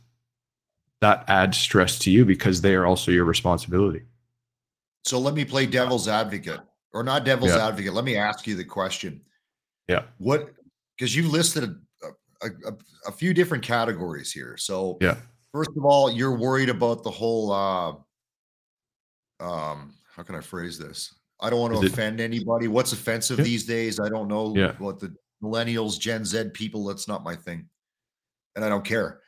[1.01, 4.03] that adds stress to you because they are also your responsibility.
[5.07, 6.61] so let me play devil's advocate,
[6.95, 7.69] or not devil's Yeah.
[7.69, 7.93] advocate.
[7.93, 9.21] Let me ask you the question.
[9.87, 10.05] Yeah.
[10.17, 10.55] What?
[10.97, 11.77] Because you listed
[12.45, 14.57] a, a, few different categories here.
[14.57, 15.17] So Yeah.
[15.53, 17.53] first of all, you're worried about the whole.
[17.53, 17.93] Uh,
[19.41, 21.15] um, how can I phrase this?
[21.41, 22.69] I don't want to Is it- offend anybody.
[22.69, 23.45] What's offensive Yeah.
[23.45, 24.01] these days?
[24.01, 24.73] I don't know Yeah.
[24.79, 26.85] what the millennials, Gen Z people.
[26.85, 27.69] That's not my thing,
[28.55, 29.21] and I don't care.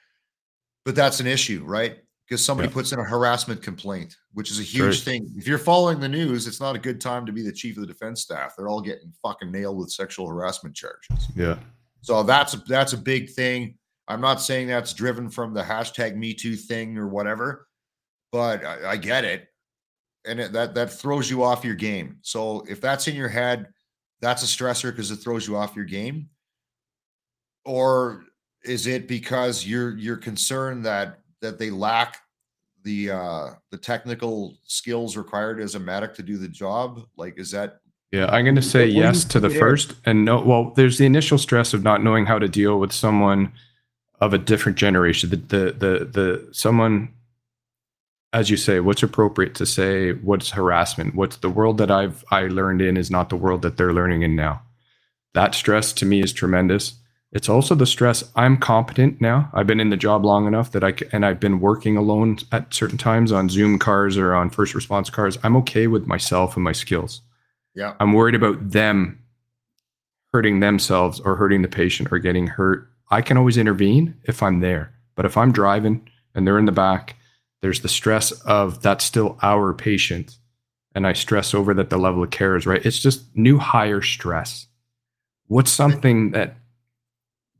[0.84, 1.98] But that's an issue, right?
[2.28, 2.74] Because somebody Yeah.
[2.74, 5.04] puts in a harassment complaint, which is a huge right.
[5.04, 5.34] thing.
[5.36, 7.82] If you're following the news, it's not a good time to be the chief of
[7.82, 8.54] the defense staff.
[8.56, 11.28] They're all getting fucking nailed with sexual harassment charges.
[11.34, 11.58] Yeah.
[12.06, 13.78] So that's that's a big thing.
[14.06, 17.66] I'm not saying that's driven from the hashtag Me Too thing or whatever,
[18.30, 19.48] but I, I get it,
[20.24, 22.18] and it, that that throws you off your game.
[22.22, 23.66] So if that's in your head,
[24.20, 26.28] that's a stressor because it throws you off your game.
[27.64, 28.22] Or
[28.64, 32.18] is it because you're you're concerned that that they lack
[32.84, 37.00] the uh the technical skills required as a medic to do the job?
[37.16, 37.80] Like, is that
[38.16, 40.40] Yeah, I'm going to say yes to the first and no.
[40.40, 43.52] Well, there's the initial stress of not knowing how to deal with someone
[44.20, 45.28] of a different generation.
[45.28, 47.12] The the the, the someone,
[48.32, 50.12] as you say, what's appropriate to say?
[50.12, 51.14] What's harassment?
[51.14, 54.22] What's the world that I've I learned in is not the world that they're learning
[54.22, 54.62] in now.
[55.34, 56.94] That stress to me is tremendous.
[57.32, 58.24] It's also the stress.
[58.34, 59.50] I'm competent now.
[59.52, 62.38] I've been in the job long enough that I c- and I've been working alone
[62.50, 65.36] at certain times on Zoom cars or on first response cars.
[65.42, 67.20] I'm okay with myself and my skills.
[67.76, 67.94] Yeah?
[68.00, 69.22] I'm worried about them
[70.32, 72.90] hurting themselves or hurting the patient or getting hurt.
[73.10, 74.92] I can always intervene if I'm there.
[75.14, 77.16] But if I'm driving and they're in the back,
[77.62, 80.38] there's the stress of that's still our patient.
[80.94, 82.84] And I stress over that the level of care is right.
[82.84, 84.66] It's just new higher stress.
[85.46, 86.56] What's something that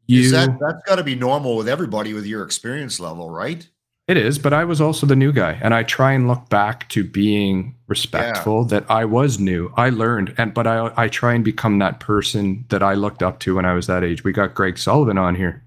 [0.07, 3.69] you Is that that's got to be normal with everybody with your experience level, right?
[4.09, 6.89] It is, but I was also the new guy, and I try and look back
[6.91, 9.73] to being respectful that I was new.
[9.77, 13.41] I learned, and but I I try and become that person that I looked up
[13.41, 14.23] to when I was that age.
[14.23, 15.65] We got Greg Sullivan on here,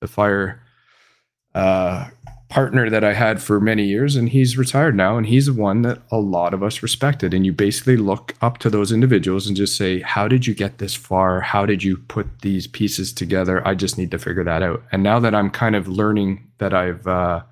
[0.00, 0.62] the fire
[1.54, 2.08] uh,
[2.48, 5.82] partner that I had for many years, and he's retired now, and he's the one
[5.82, 7.34] that a lot of us respected.
[7.34, 10.78] And you basically look up to those individuals and just say, "How did you get
[10.78, 11.42] this far?
[11.42, 13.66] How did you put these pieces together?
[13.68, 16.72] I just need to figure that out." And now that I'm kind of learning that
[16.72, 17.42] I've uh,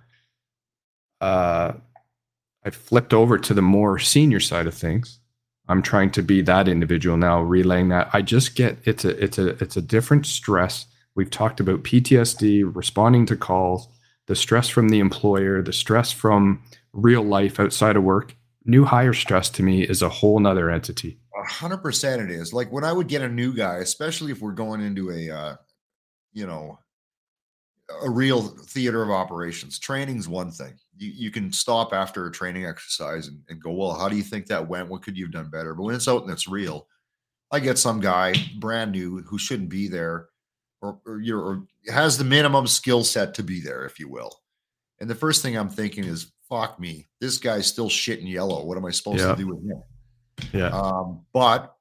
[1.21, 1.73] uh,
[2.65, 5.21] I've flipped over to the more senior side of things.
[5.69, 8.09] I'm trying to be that individual now, relaying that.
[8.13, 10.87] I just get it's a it's a it's a different stress.
[11.15, 13.89] We've talked about PTSD, responding to calls,
[14.27, 16.63] the stress from the employer, the stress from
[16.93, 18.35] real life outside of work.
[18.65, 21.19] New hire stress to me is a whole nother entity.
[21.39, 22.53] A hundred percent it is.
[22.53, 25.57] Like when I would get a new guy, especially if we're going into a uh,
[26.33, 26.79] you know,
[28.03, 29.79] a real theater of operations.
[29.79, 30.75] Training's one thing.
[30.99, 34.23] You you can stop after a training exercise and, and go, well, how do you
[34.23, 34.89] think that went?
[34.89, 35.75] What could you have done better?
[35.75, 36.87] But when it's out and it's real,
[37.51, 40.29] I get some guy brand new who shouldn't be there
[40.83, 44.09] or, or you know, or has the minimum skill set to be there, if you
[44.09, 44.33] will.
[45.01, 48.65] And the first thing I'm thinking is, fuck me, this guy's still shit in yellow.
[48.65, 49.33] What am I supposed Yeah.
[49.33, 49.83] to do with him?
[50.53, 50.69] Yeah.
[50.69, 51.75] Um, but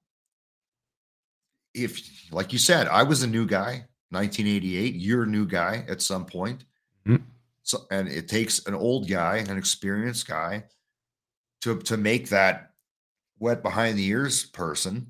[1.74, 4.96] if, like you said, I was a new guy, 1988.
[4.96, 6.64] You're a new guy at some point.
[7.06, 7.22] Mhm.
[7.68, 10.64] So, and it takes an old guy, an experienced guy,
[11.62, 12.72] to to make that
[13.40, 15.08] wet behind the ears person.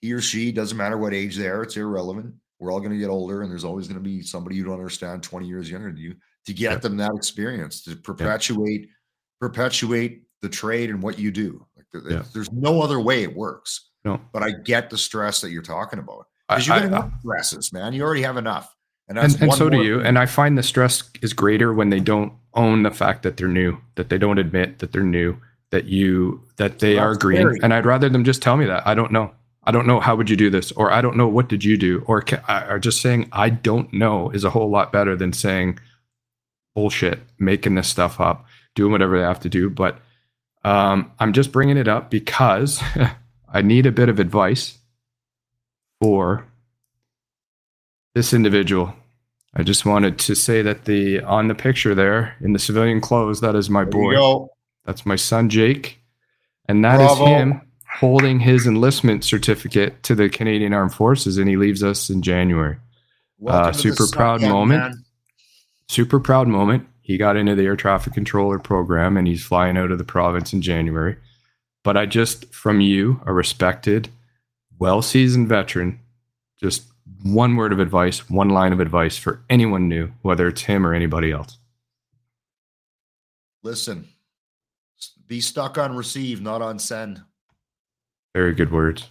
[0.00, 2.34] He or she doesn't matter what age they are; it's irrelevant.
[2.60, 4.74] We're all going to get older, and there's always going to be somebody you don't
[4.74, 6.14] understand 20 years younger than you
[6.46, 6.76] to get Yeah.
[6.78, 8.88] them that experience to perpetuate
[9.40, 11.66] perpetuate the trade and what you do.
[11.76, 12.22] Like there- Yeah.
[12.32, 13.90] there's no other way it works.
[14.04, 14.20] No.
[14.32, 17.92] But I get the stress that you're talking about because you got enough stresses, man.
[17.92, 18.74] You already have enough,
[19.08, 19.98] and that's and, and one so do you.
[19.98, 20.06] thing.
[20.06, 23.48] And I find the stress is greater when they don't own the fact that they're
[23.48, 25.36] new, that they don't admit that they're new,
[25.70, 27.40] that you that they are That's green.
[27.40, 27.60] scary.
[27.62, 29.32] And I'd rather them just tell me that I don't know.
[29.64, 31.76] I don't know how would you do this, or I don't know what did you
[31.76, 32.24] do, or
[32.68, 35.78] or just saying I don't know is a whole lot better than saying
[36.74, 39.68] bullshit, making this stuff up, doing whatever they have to do.
[39.68, 39.98] But
[40.64, 42.80] um, I'm just bringing it up because
[43.48, 44.78] I need a bit of advice
[46.00, 46.46] for
[48.16, 48.94] this individual.
[49.54, 53.42] I just wanted to say that the on the picture there in the civilian clothes,
[53.42, 54.46] that is my boy.
[54.86, 55.98] That's my son Jake,
[56.66, 57.26] and that is Bravo.
[57.26, 57.60] him
[57.98, 62.78] holding his enlistment certificate to the Canadian Armed Forces, and he leaves us in January.
[63.46, 64.80] Uh, the super proud Suck moment.
[64.80, 65.04] man.
[65.88, 66.86] Super proud moment.
[67.02, 70.54] He got into the air traffic controller program, and he's flying out of the province
[70.54, 71.16] in January.
[71.84, 74.08] But I just, from you, a respected,
[74.78, 76.00] well seasoned veteran,
[76.58, 76.84] just
[77.22, 80.92] one word of advice, one line of advice for anyone new, whether it's him or
[80.94, 81.58] anybody else.
[83.62, 84.08] Listen,
[85.26, 87.22] be stuck on receive, not on send.
[88.34, 89.08] Very good words.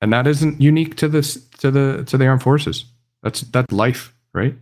[0.00, 2.84] And that isn't unique to this to the to the armed forces.
[3.22, 4.54] That's that's life, right?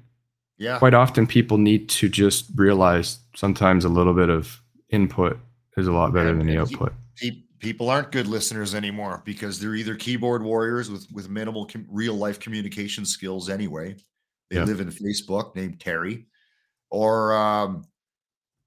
[0.59, 5.40] Yeah, Quite often people need to just realize sometimes a little bit of input
[5.76, 6.93] is a lot better And- than the output.
[7.62, 12.14] People aren't good listeners anymore because they're either keyboard warriors with with minimal com- real
[12.14, 13.94] life communication skills anyway.
[14.50, 14.64] They Yeah.
[14.64, 16.26] live in Facebook named Terry,
[16.90, 17.84] or um,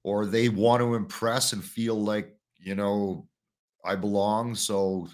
[0.02, 3.28] or they want to impress and feel like you know
[3.84, 4.54] I belong.
[4.56, 5.08] So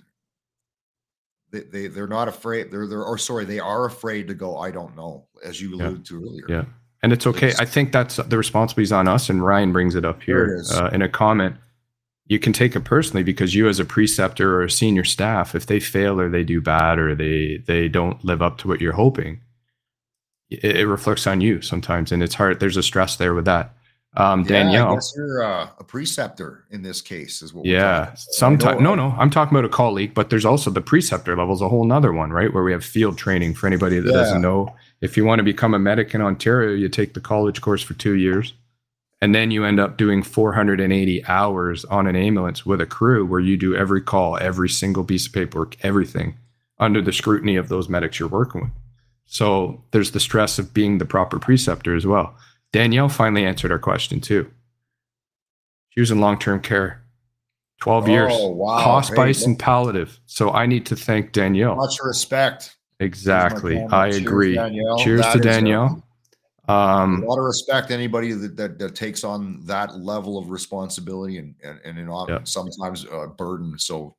[1.50, 2.70] they, they they're not afraid.
[2.70, 4.56] They're they're or sorry, they are afraid to go.
[4.58, 5.88] I don't know, as you Yeah.
[5.88, 6.44] alluded to earlier.
[6.48, 6.64] Yeah.
[7.02, 7.52] And it's okay.
[7.58, 9.28] I think that's the responsibility is on us.
[9.28, 11.56] And Ryan brings it up here it uh, in a comment.
[12.26, 15.66] You can take it personally because you, as a preceptor or a senior staff, if
[15.66, 18.92] they fail or they do bad or they they don't live up to what you're
[18.92, 19.40] hoping,
[20.50, 22.60] it, it reflects on you sometimes, and it's hard.
[22.60, 23.74] There's a stress there with that.
[24.14, 24.90] Um, Danielle.
[24.90, 27.64] I guess you're uh, a preceptor in this case, is what.
[27.64, 28.80] Yeah, sometimes.
[28.80, 31.68] No, no, I'm talking about a colleague, but there's also the preceptor level is a
[31.68, 32.52] whole nother one, right?
[32.52, 34.16] Where we have field training for anybody that yeah.
[34.16, 34.74] doesn't know.
[35.00, 37.94] If you want to become a medic in Ontario, you take the college course for
[37.94, 38.52] two years,
[39.22, 43.38] and then you end up doing 480 hours on an ambulance with a crew where
[43.38, 46.36] you do every call, every single piece of paperwork, everything
[46.80, 48.72] under the scrutiny of those medics you're working with.
[49.24, 52.34] So there's the stress of being the proper preceptor as well.
[52.72, 54.50] Danielle finally answered our question too.
[55.90, 57.04] She was in long term care,
[57.78, 58.78] 12 oh, years, wow.
[58.80, 60.18] hospice and palliative.
[60.26, 61.76] So I need to thank Danielle.
[61.76, 62.76] Much respect.
[62.98, 63.80] Exactly.
[63.84, 64.54] I Cheers, agree.
[64.98, 66.02] Cheers that to Danielle.
[66.68, 70.50] A, um, a lot of respect anybody that, that, that, takes on that level of
[70.50, 72.46] responsibility and and, and in, yep.
[72.46, 73.76] sometimes uh, burden.
[73.78, 74.14] So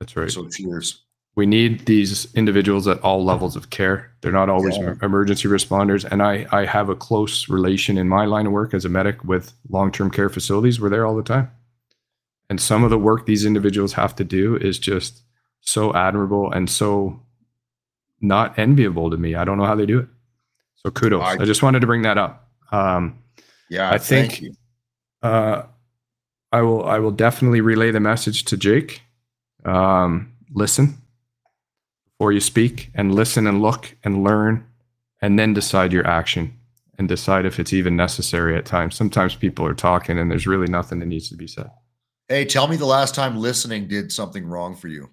[0.00, 0.30] that's right.
[0.30, 1.02] So cheers
[1.34, 4.12] we need these individuals at all levels of care.
[4.20, 4.94] They're not always yeah.
[5.02, 6.04] emergency responders.
[6.10, 9.24] And I, I have a close relation in my line of work as a medic
[9.24, 10.80] with long term care facilities.
[10.80, 11.50] We're there all the time.
[12.50, 15.22] And some of the work these individuals have to do is just
[15.62, 17.22] so admirable and so
[18.20, 19.34] not enviable to me.
[19.34, 20.08] I don't know how they do it.
[20.84, 21.22] So kudos.
[21.22, 22.48] I, I just wanted to bring that up.
[22.70, 23.18] Um,
[23.70, 24.44] yeah, I think
[25.22, 25.62] uh,
[26.50, 26.84] I will.
[26.84, 29.02] I will definitely relay the message to Jake.
[29.64, 31.00] Um, listen,
[32.22, 34.66] before you speak and listen and look and learn
[35.20, 36.56] and then decide your action
[36.98, 38.94] and decide if it's even necessary at times.
[38.94, 41.70] Sometimes people are talking and there's really nothing that needs to be said.
[42.28, 45.10] Hey, tell me the last time listening did something wrong for you.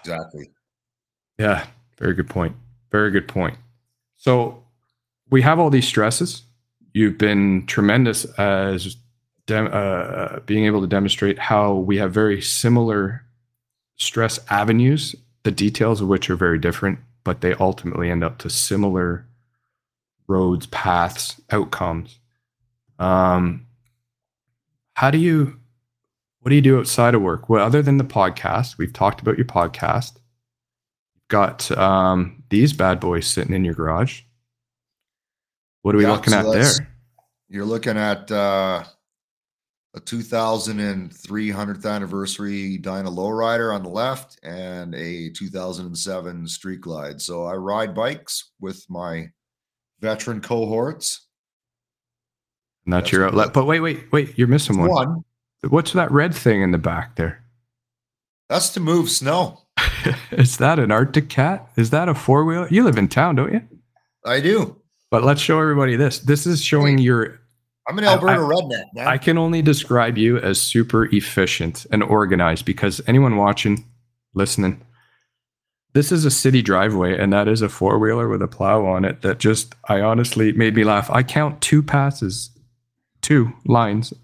[0.00, 0.50] Exactly.
[1.38, 1.66] Yeah,
[1.98, 2.56] very good point.
[2.92, 3.56] Very good point.
[4.18, 4.62] So
[5.30, 6.42] we have all these stresses.
[6.92, 8.96] You've been tremendous as
[9.50, 13.24] uh, being able to demonstrate how we have very similar
[13.96, 18.50] stress avenues, the details of which are very different, but they ultimately end up to
[18.50, 19.26] similar
[20.28, 22.18] roads, paths, outcomes.
[22.98, 23.66] Um,
[24.94, 25.58] how do you,
[26.40, 27.48] what do you do outside of work?
[27.48, 30.18] Well, other than the podcast, we've talked about your podcast.
[31.32, 34.20] Got um, these bad boys sitting in your garage.
[35.80, 36.94] What are we yeah, looking so at there?
[37.48, 38.84] You're looking at uh,
[39.94, 47.22] a 2300th anniversary Dyna lowrider on the left and a 2007 Street Glide.
[47.22, 49.30] So I ride bikes with my
[50.00, 51.28] veteran cohorts.
[52.84, 53.54] Not That's your outlet.
[53.54, 54.36] But wait, wait, wait.
[54.36, 54.90] You're missing one.
[54.90, 55.24] one.
[55.70, 57.42] What's that red thing in the back there?
[58.50, 59.61] That's to move snow.
[60.32, 61.70] Is that an Arctic cat?
[61.76, 62.68] Is that a four wheeler?
[62.70, 63.62] You live in town, don't you?
[64.24, 64.80] I do.
[65.10, 66.20] But let's show everybody this.
[66.20, 67.40] This is showing your
[67.88, 69.08] I'm an Alberta I, redneck, man.
[69.08, 73.84] I can only describe you as super efficient and organized because anyone watching,
[74.34, 74.80] listening,
[75.92, 79.04] this is a city driveway and that is a four wheeler with a plow on
[79.04, 81.10] it that just, I honestly made me laugh.
[81.10, 82.50] I count two passes,
[83.20, 84.14] two lines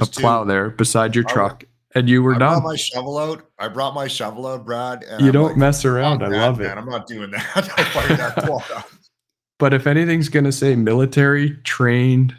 [0.00, 0.20] of two.
[0.20, 1.64] plow there beside your truck.
[1.94, 2.60] And you were not I done.
[2.60, 3.48] brought my shovel out.
[3.58, 5.04] I brought my shovel out, Brad.
[5.20, 6.22] you I'm don't like, mess around.
[6.22, 6.76] I love man.
[6.76, 6.80] it.
[6.80, 7.44] I'm not doing that.
[7.54, 8.86] That
[9.58, 12.36] But if anything's going to say military trained,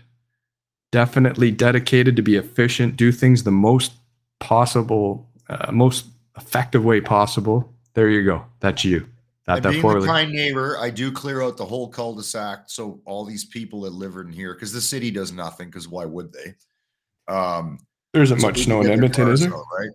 [0.92, 3.94] definitely dedicated to be efficient, do things the most
[4.40, 7.74] possible, uh, most effective way possible.
[7.94, 8.46] There you go.
[8.60, 9.08] That's you.
[9.48, 13.24] That, that being the kind neighbor, I do clear out the whole cul-de-sac so all
[13.24, 16.56] these people that live in here, because the city does nothing, because why would they?
[17.32, 17.78] Um,
[18.16, 19.52] there isn't so much snow in Edmonton, is there?
[19.52, 19.90] Right?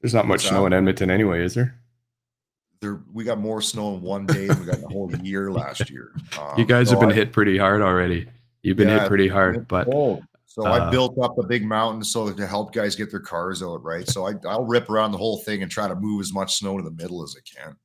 [0.00, 1.78] There's not much snow in Edmonton anyway, is there?
[2.80, 5.52] There, we got more snow in one day than we got in the whole year
[5.52, 6.12] last year.
[6.40, 8.26] Um, you guys so have been I, hit pretty hard already.
[8.62, 10.24] You've been yeah, hit pretty hard, but cold.
[10.46, 13.62] So uh, I built up a big mountain so to help guys get their cars
[13.62, 14.08] out, right?
[14.08, 16.78] So I, I'll rip around the whole thing and try to move as much snow
[16.78, 17.76] to the middle as I can.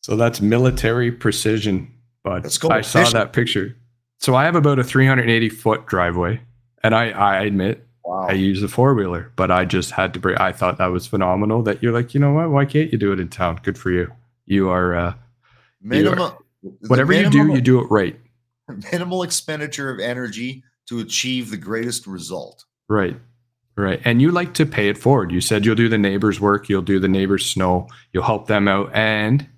[0.00, 1.94] So that's military precision,
[2.24, 3.76] but I saw that picture.
[4.18, 6.40] So I have about a 380 foot driveway,
[6.82, 8.26] and I, I admit wow.
[8.28, 10.36] I use a four wheeler, but I just had to bring.
[10.36, 11.62] I thought that was phenomenal.
[11.62, 12.50] That you're like, you know what?
[12.50, 13.60] Why can't you do it in town?
[13.62, 14.12] Good for you.
[14.44, 15.14] You are, uh,
[15.80, 18.18] minimum, you are, whatever you do, you do it right.
[18.92, 22.64] Minimal expenditure of energy to achieve the greatest result.
[22.88, 23.16] Right.
[23.74, 24.02] Right.
[24.04, 25.32] And you like to pay it forward.
[25.32, 28.68] You said you'll do the neighbors' work, you'll do the neighbors' snow, you'll help them
[28.68, 29.48] out, and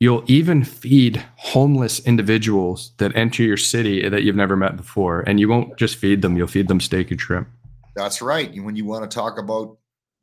[0.00, 5.20] you'll even feed homeless individuals that enter your city that you've never met before.
[5.20, 7.48] And you won't just feed them, you'll feed them steak and shrimp.
[7.94, 8.50] That's right.
[8.62, 9.76] When you want to talk about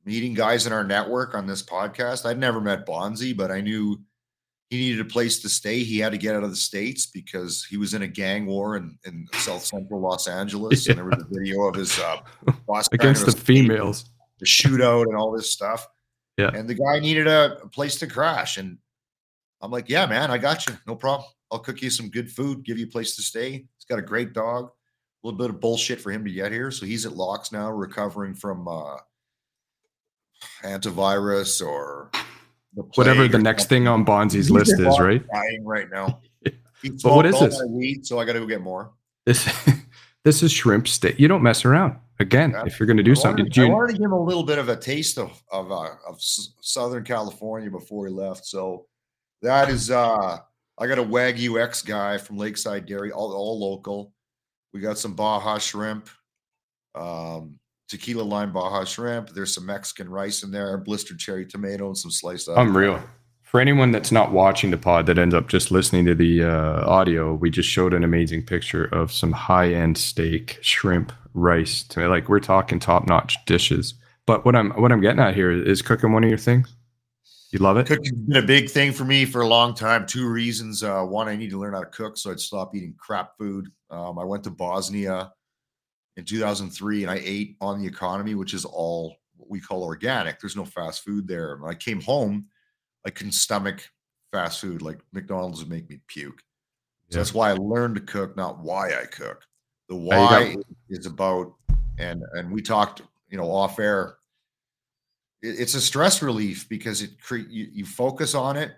[0.03, 3.99] meeting guys in our network on this podcast, I'd never met Bonzi, but I knew
[4.71, 5.84] he needed a place to stay.
[5.84, 8.78] He had to get out of the states because he was in a gang war
[8.78, 10.91] in, in South Central Los Angeles, yeah.
[10.91, 12.17] and there was a video of his uh,
[12.67, 14.05] boss against the females,
[14.39, 15.88] the shootout, and all this stuff.
[16.38, 18.78] Yeah, and the guy needed a, a place to crash, and
[19.62, 21.28] I'm like, "Yeah, man, I got you, no problem.
[21.51, 23.51] I'll cook you some good food, give you a place to stay.
[23.51, 26.72] He's got a great dog, A little bit of bullshit for him to get here.
[26.72, 28.97] So he's at Locks now, recovering from uh,
[30.64, 32.12] antivirus or
[32.76, 33.84] the Whatever the next something.
[33.84, 35.26] thing on Bonzi's He's list is, right?
[35.34, 36.22] Dying right now.
[37.01, 37.60] But what is this?
[37.70, 38.91] Weed, so I got to go get more.
[39.26, 39.49] This
[40.24, 41.20] this is shrimp steak.
[41.20, 41.97] You don't mess around.
[42.20, 42.66] Again, Yeah.
[42.68, 44.12] if you're going to do I something, wanted, do I you, wanted to give him
[44.12, 48.45] a little bit of a taste of of, uh, of Southern California before he left.
[48.45, 48.86] So
[49.41, 50.39] that is uh
[50.79, 54.13] I got a Wagyu X guy from Lakeside Dairy, all, all local.
[54.73, 56.07] We got some Baja shrimp,
[56.93, 57.57] um,
[57.89, 59.29] tequila lime Baja shrimp.
[59.29, 62.47] There's some Mexican rice in there, blistered cherry tomato, and some sliced.
[62.47, 62.69] avocado.
[62.69, 63.03] unreal.
[63.41, 66.85] For anyone that's not watching the pod that ends up just listening to the uh,
[66.85, 71.83] audio, we just showed an amazing picture of some high end steak, shrimp, rice.
[71.83, 73.93] To me, like we're talking top notch dishes.
[74.27, 76.75] But what I'm what I'm getting at here is cooking one of your things.
[77.52, 77.88] You love it.
[77.88, 80.06] Cooking's been a big thing for me for a long time.
[80.06, 80.84] Two reasons.
[80.84, 83.72] Uh, one, I need to learn how to cook, so I'd stop eating crap food.
[83.89, 85.32] Um, I went to Bosnia
[86.18, 90.39] in 2003, and I ate on the economy, which is all what we call organic.
[90.39, 91.58] There's no fast food there.
[91.58, 92.48] When I came home,
[93.06, 93.88] I couldn't stomach
[94.34, 94.82] fast food.
[94.82, 96.41] Like McDonald's would make me puke.
[97.10, 97.18] So Yeah.
[97.20, 99.41] that's why I learned to cook, not why I cook.
[99.88, 100.58] The why
[100.89, 101.54] is about,
[101.98, 104.18] and and we talked, you know, off air
[105.41, 108.71] it's a stress relief because it cre- you, you focus on it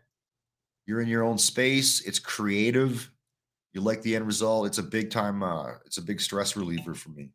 [0.85, 3.09] you're in your own space it's creative
[3.73, 6.93] you like the end result it's a big time uh it's a big stress reliever
[6.93, 7.31] for me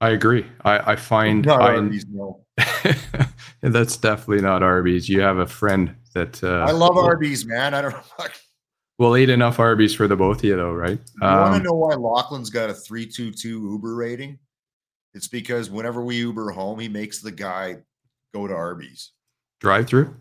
[0.00, 0.44] I agree.
[0.64, 2.44] I, I find Not I, Arby's, no.
[3.62, 5.08] that's definitely not Arby's.
[5.08, 8.02] You have a friend that uh, i love will- arby's man i don't know
[8.98, 10.98] We'll eat enough Arby's for the both of you, though, right?
[10.98, 14.38] you want Um, to know why lachlan's got a 322 uber rating
[15.14, 17.76] it's because whenever we uber home he makes the guy
[18.32, 19.10] go to arby's
[19.60, 20.14] drive through.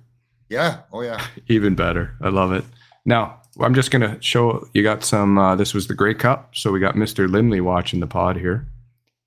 [0.50, 2.16] yeah oh yeah Even better.
[2.22, 2.64] I love it.
[3.06, 5.38] Now, I'm just going to show you got some.
[5.38, 6.56] Uh, this was the Grey Cup.
[6.56, 7.30] So we got Mr.
[7.30, 8.68] Lindley watching the pod here.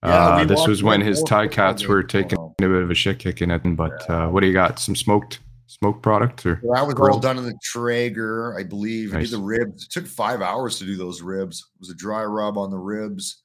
[0.04, 2.50] Yeah, uh, we this was when his Ti-Cats were taking on.
[2.58, 3.74] a bit of a shit kicking at them.
[3.74, 4.78] But uh, what do you got?
[4.78, 9.12] Some smoked smoked product or So that was all done in the Traeger, I believe.
[9.12, 9.30] I Nice.
[9.30, 9.84] did the ribs.
[9.84, 11.58] It took five hours to do those ribs.
[11.74, 13.42] It was a dry rub on the ribs.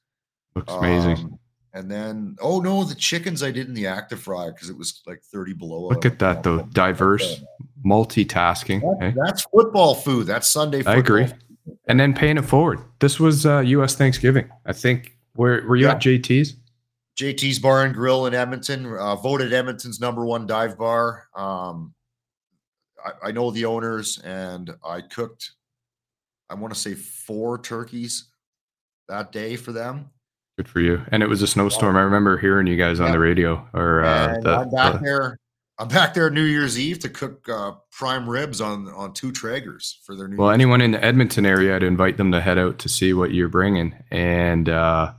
[0.54, 1.38] Looks amazing.
[1.72, 5.22] And then, oh no, the chickens I did in the ActiFry because it was like
[5.22, 5.88] 30 below.
[5.88, 7.42] Look at that though, diverse
[7.86, 8.80] multitasking.
[8.80, 9.12] that- eh?
[9.24, 10.26] that's football food.
[10.26, 10.94] That's Sunday football.
[10.94, 11.26] I agree.
[11.86, 12.80] And then paying it forward.
[12.98, 13.94] This was uh, U.S.
[13.94, 14.50] Thanksgiving.
[14.66, 15.16] I think.
[15.34, 15.92] Where were you Yeah.
[15.92, 16.56] at JT's?
[17.18, 21.28] JT's Bar and Grill in Edmonton, uh, voted Edmonton's number one dive bar.
[21.36, 21.94] Um,
[23.04, 25.52] I, I know the owners, and I cooked.
[26.48, 28.26] I want to say four turkeys
[29.08, 30.10] that day for them.
[30.60, 31.00] Good for you.
[31.10, 31.96] And it was a snowstorm.
[31.96, 33.12] I remember hearing you guys on Yeah.
[33.12, 35.38] the radio or uh, the, I'm back the- there.
[35.78, 39.94] I'm back there New Year's Eve to cook uh, prime ribs on on two Traegers
[40.04, 40.36] for their New.
[40.36, 43.14] well, Year's anyone in the Edmonton area, I'd invite them to head out to see
[43.14, 43.94] what you're bringing.
[44.10, 45.14] And uh,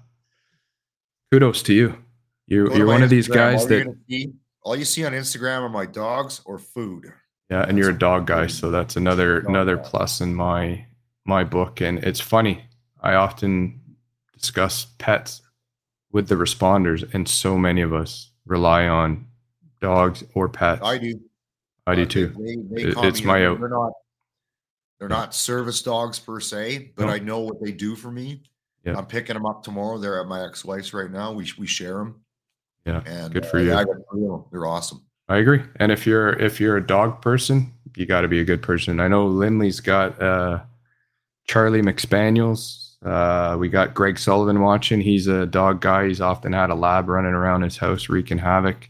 [1.31, 1.97] kudos to you.
[2.45, 5.13] You, Go you're my one of these guys all that, see- all you see on
[5.13, 7.11] Instagram are my dogs or food.
[7.49, 9.83] yeah, and you're a dog guy, so that's another another guy.
[9.89, 10.85] plus in my
[11.25, 11.81] my book.
[11.81, 12.63] And it's funny.
[13.01, 13.80] I often
[14.41, 15.41] discuss pets
[16.11, 19.27] with the responders, and so many of us rely on
[19.79, 20.81] dogs or pets.
[20.83, 21.19] I do.
[21.87, 22.27] I do Uh, too.
[22.71, 23.93] They, they it's my they're not.
[24.99, 27.13] They're not service dogs per se, but No.
[27.13, 28.43] I know what they do for me.
[28.83, 28.95] Yeah.
[28.97, 29.97] I'm picking them up tomorrow.
[29.97, 31.31] They're at my ex-wife's right now.
[31.31, 32.21] We we share them.
[32.85, 33.69] Yeah, and good for uh, you.
[33.69, 34.43] yeah, I got three of 'em.
[34.51, 35.03] They're awesome.
[35.27, 35.61] I agree.
[35.77, 38.99] And if you're if you're a dog person, you got to be a good person.
[38.99, 40.59] I know Lindley's got uh,
[41.47, 42.90] Charlie McSpaniels.
[43.04, 45.02] Uh, we got Greg Sullivan watching.
[45.02, 46.08] He's a dog guy.
[46.08, 48.89] He's often had a lab running around his house wreaking havoc.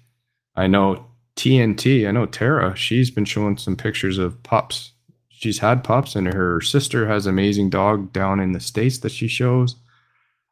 [0.55, 1.05] I know
[1.37, 2.07] TNT.
[2.07, 2.75] I know Tara.
[2.75, 4.91] She's been showing some pictures of pups.
[5.29, 9.11] She's had pups, and her sister has an amazing dog down in the states that
[9.11, 9.75] she shows.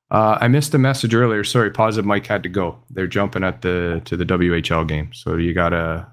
[0.10, 1.44] Uh, I missed a message earlier.
[1.44, 2.80] Sorry, positive Mike had to go.
[2.90, 6.08] They're jumping at the to the WHL game, so you gotta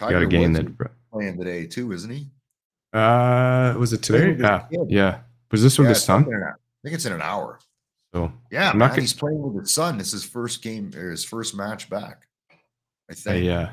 [0.00, 0.90] you gotta game Woods that.
[1.12, 2.28] playing today too, isn't he?
[2.94, 4.36] Uh, was it today?
[4.40, 5.18] Yeah, yeah.
[5.50, 6.24] Was this with Yeah, his son?
[6.24, 6.42] an.
[6.42, 7.58] I think it's in an hour.
[8.14, 9.98] So Yeah, I'm not man, gonna- he's playing with his son.
[9.98, 12.26] This is his first game or his first match back.
[13.10, 13.48] I think.
[13.50, 13.68] uh,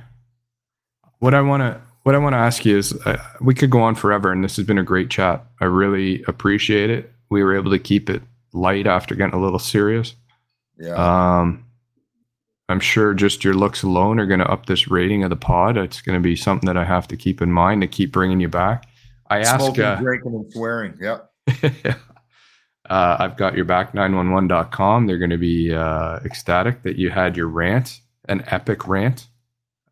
[1.20, 3.82] what I want to what I want to ask you is, uh, we could go
[3.82, 5.46] on forever, and this has been a great chat.
[5.62, 7.14] I really appreciate it.
[7.30, 8.22] We were able to keep it
[8.52, 10.14] light after getting a little serious.
[10.78, 10.96] Yeah.
[10.96, 11.66] Um,
[12.68, 15.78] I'm sure just your looks alone are going to up this rating of the pod.
[15.78, 18.42] It's going to be something that I have to keep in mind to keep bringing
[18.42, 18.84] you back.
[19.30, 19.62] I ask.
[19.62, 20.96] Smoking, Uh, drinking, and swearing.
[21.00, 21.30] Yep.
[21.64, 21.96] uh,
[22.89, 25.08] I've got your back 911.com.
[25.08, 29.28] They're going to be uh, ecstatic that you had your rant, an epic rant,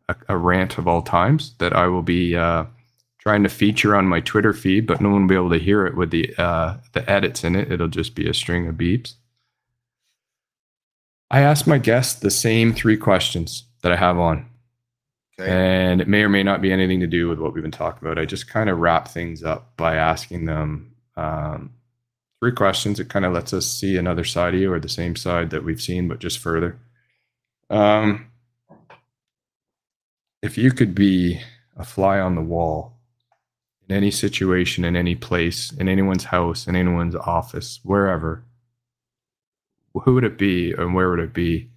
[0.08, 2.64] a, a rant of all times that I will be uh,
[3.18, 5.86] trying to feature on my Twitter feed, but no one will be able to hear
[5.86, 7.70] it with the uh, the edits in it.
[7.70, 9.14] It'll just be a string of beeps.
[11.30, 14.46] I asked my guests the same three questions that I have on.
[15.40, 15.50] Okay.
[15.50, 18.06] And it may or may not be anything to do with what we've been talking
[18.06, 18.18] about.
[18.18, 21.72] I just kind of wrap things up by asking them um,
[22.40, 22.98] three questions.
[22.98, 25.64] It kind of lets us see another side of you or the same side that
[25.64, 26.78] we've seen, but just further.
[27.70, 28.26] Um,
[30.42, 31.40] if you could be
[31.76, 32.98] a fly on the wall
[33.88, 38.44] in any situation, in any place, in anyone's house, in anyone's office, wherever,
[39.94, 41.70] who would it be and where would it be?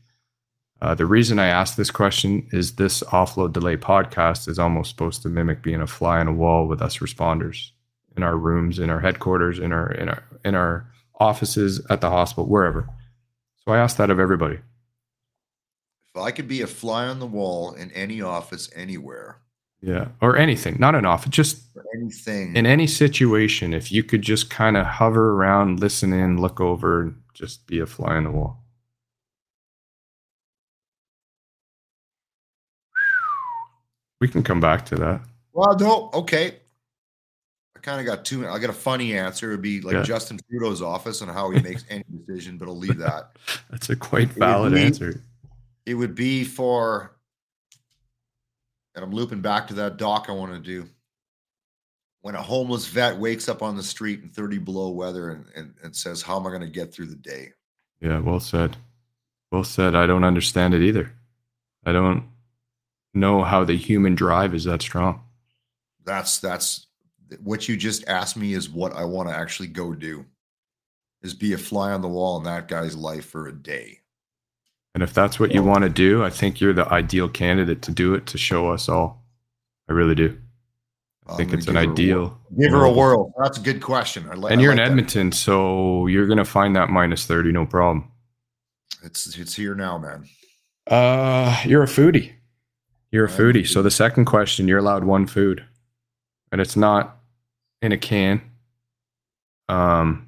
[0.82, 5.22] Uh, the reason I ask this question is this offload delay podcast is almost supposed
[5.22, 7.72] to mimic being a fly on a wall with us responders
[8.18, 10.88] in our rooms, in our headquarters, in our in our in our
[11.20, 12.90] offices, at the hospital, wherever.
[13.64, 14.60] So I ask that of everybody.
[16.16, 19.38] If I could be a fly on the wall in any office anywhere,
[19.82, 21.64] Yeah, or anything, not an office, just
[21.96, 23.74] anything, in any situation.
[23.74, 27.80] If you could just kind of hover around, listen in, look over, and just be
[27.80, 28.62] a fly on the wall.
[34.22, 35.22] We can come back to that.
[35.54, 36.56] well, no, okay.
[37.86, 38.48] Kind of got two.
[38.48, 39.50] I got a funny answer.
[39.52, 40.02] It'd be like Yeah.
[40.02, 43.36] Justin Trudeau's office and how he makes any decision, but I'll leave that.
[43.70, 45.22] That's a quite valid be- answer.
[45.86, 47.16] It would be for,
[48.96, 50.90] and I'm looping back to that doc I want to do.
[52.22, 55.76] When a homeless vet wakes up on the street in 30 below weather and, and,
[55.84, 57.50] and says, How am I going to get through the day?
[58.02, 58.78] Yeah, well said.
[59.52, 59.94] Well said.
[59.94, 61.12] I don't understand it either.
[61.86, 62.24] I don't
[63.14, 65.22] know how the human drive is that strong.
[66.04, 66.88] That's that's
[67.44, 70.26] what you just asked me is what I want to actually go do
[71.22, 74.00] is be a fly on the wall in that guy's life for a day.
[74.94, 77.92] And if that's what you want to do, I think you're the ideal candidate to
[77.92, 79.24] do it to show us all.
[79.90, 80.38] I really do.
[81.28, 82.40] I I'm think it's an give a ideal.
[82.58, 82.96] Give her a world.
[82.98, 83.34] whirl.
[83.44, 84.26] That's a good question.
[84.32, 84.92] I li- And you're in like that.
[84.92, 88.10] Edmonton, so you're gonna find that minus thirty, no problem.
[89.04, 90.26] It's it's here now, man.
[90.88, 92.32] Uh, you're a foodie.
[93.12, 93.68] You're a I am a foodie.
[93.68, 95.66] So the second question, you're allowed one food,
[96.52, 97.15] and it's not
[97.86, 98.42] in a can.
[99.70, 100.28] Um,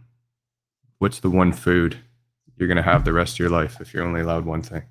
[1.00, 1.98] what's the one food
[2.56, 4.84] you're gonna have the rest of your life if you're only allowed one thing?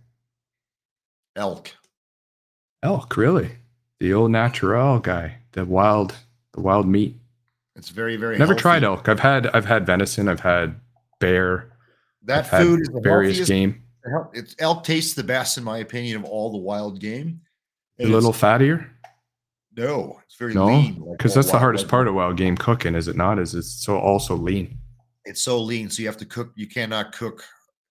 [1.35, 1.73] Elk.
[2.83, 3.51] Elk, really?
[4.01, 6.15] The old natural guy, the wild,
[6.53, 7.15] the wild meat.
[7.75, 8.39] It's very very.
[8.39, 8.63] Never healthy.
[8.63, 9.09] tried elk.
[9.09, 10.29] I've had, I've had venison.
[10.29, 10.77] I've had
[11.21, 11.73] bear.
[12.23, 13.49] That I've food is the various healthiest.
[13.49, 13.83] game.
[14.33, 17.41] It's elk tastes the best in my opinion of all the wild game.
[17.99, 18.89] A little fattier.
[19.77, 21.01] No, it's very No, lean.
[21.01, 23.39] like because all that's the hardest part of wild game cooking, is it not?
[23.39, 24.79] Is it's so also lean.
[25.25, 26.53] It's so lean, so you have to cook.
[26.55, 27.45] You cannot cook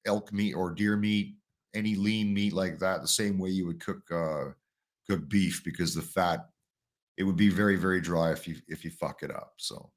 [0.05, 1.35] elk meat or deer meat,
[1.73, 4.45] any lean meat like that, the same way you would cook uh,
[5.09, 6.47] cook beef because the fat
[7.17, 9.53] it would be very very dry if you if you fuck it up.
[9.57, 9.91] So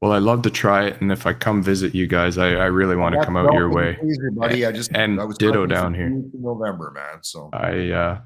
[0.00, 2.66] Well, I love to try it, and if I come visit you guys, I, I
[2.66, 3.96] really want to come out your way.
[4.00, 4.66] please, buddy.
[4.66, 6.06] I just and I was ditto down here.
[6.06, 7.22] in November, man.
[7.22, 8.20] So I uh,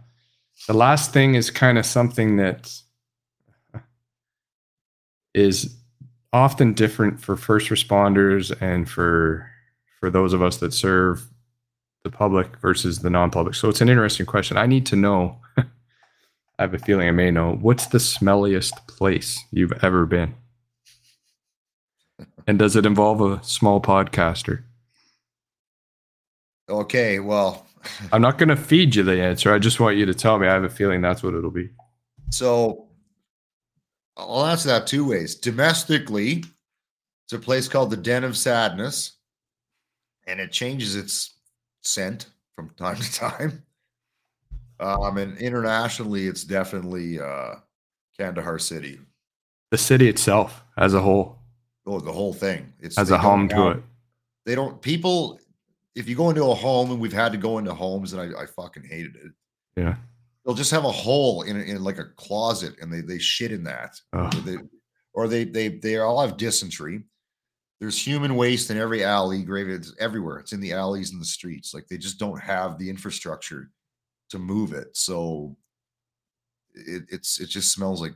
[0.67, 2.73] the last thing is kind of something that
[5.35, 5.77] is
[6.33, 9.49] often different for first responders and for
[10.01, 11.29] for those of us that serve
[12.03, 13.55] the public versus the non-public.
[13.55, 14.57] So it's an interesting question.
[14.57, 15.39] I need to know.
[15.57, 15.65] I
[16.59, 17.55] have a feeling I may know.
[17.55, 20.35] What's the smelliest place you've ever been?
[22.49, 24.65] And does it involve a small podcaster?
[26.69, 27.67] okay, well,
[28.13, 29.53] I'm not going to feed you the answer.
[29.53, 30.47] I just want you to tell me.
[30.47, 31.71] I have a feeling that's what it'll be.
[32.31, 32.89] so
[34.17, 35.35] I'll answer that two ways.
[35.37, 36.45] Domestically,
[37.25, 39.13] it's a place called the Den of Sadness,
[40.27, 41.35] and it changes its
[41.83, 43.63] scent from time to time.
[44.81, 47.55] Um, and internationally, it's definitely uh,
[48.19, 48.99] Kandahar City.
[49.71, 51.39] The city itself, as a whole,
[51.87, 52.73] Oh, the whole thing.
[52.81, 53.83] It's has a home to it.
[54.47, 55.41] They don't people.
[55.95, 58.43] If you go into a home, and we've had to go into homes, and I,
[58.43, 59.33] I fucking hated it.
[59.77, 59.97] Yeah.
[60.45, 63.65] They'll just have a hole in, in like a closet, and they they shit in
[63.65, 64.01] that.
[64.13, 64.33] Ugh.
[64.45, 64.57] They,
[65.15, 67.03] or they they they all have dysentery.
[67.81, 70.39] There's human waste in every alley, grave it's everywhere.
[70.39, 71.75] It's in the alleys and the streets.
[71.75, 73.71] Like they just don't have the infrastructure
[74.31, 74.97] to move it.
[74.97, 75.57] So
[76.75, 78.15] it, it's it just smells like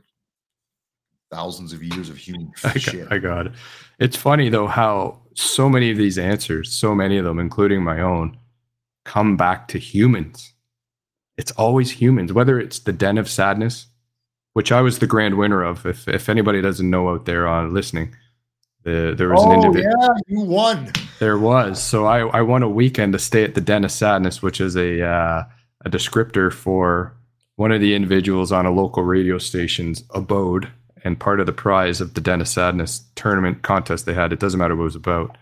[1.29, 3.03] thousands of years of human I shit.
[3.03, 3.53] got, I got it.
[3.99, 8.01] It's funny though how so many of these answers, so many of them, including my
[8.01, 8.37] own,
[9.05, 10.53] come back to humans.
[11.37, 13.87] It's always humans, whether it's the Den of Sadness,
[14.53, 15.85] which I was the grand winner of.
[15.85, 18.15] If if anybody doesn't know out there on listening,
[18.83, 19.93] the, there was an oh individual.
[19.99, 20.91] yeah, you won.
[21.19, 21.81] There was.
[21.81, 24.75] So I, I won a weekend to stay at the Den of Sadness, which is
[24.75, 25.43] a uh,
[25.85, 27.15] a descriptor for
[27.55, 30.69] one of the individuals on a local radio station's abode.
[31.03, 34.39] And part of the prize of the Den of Sadness tournament contest they had, it
[34.39, 35.37] doesn't matter what it was about,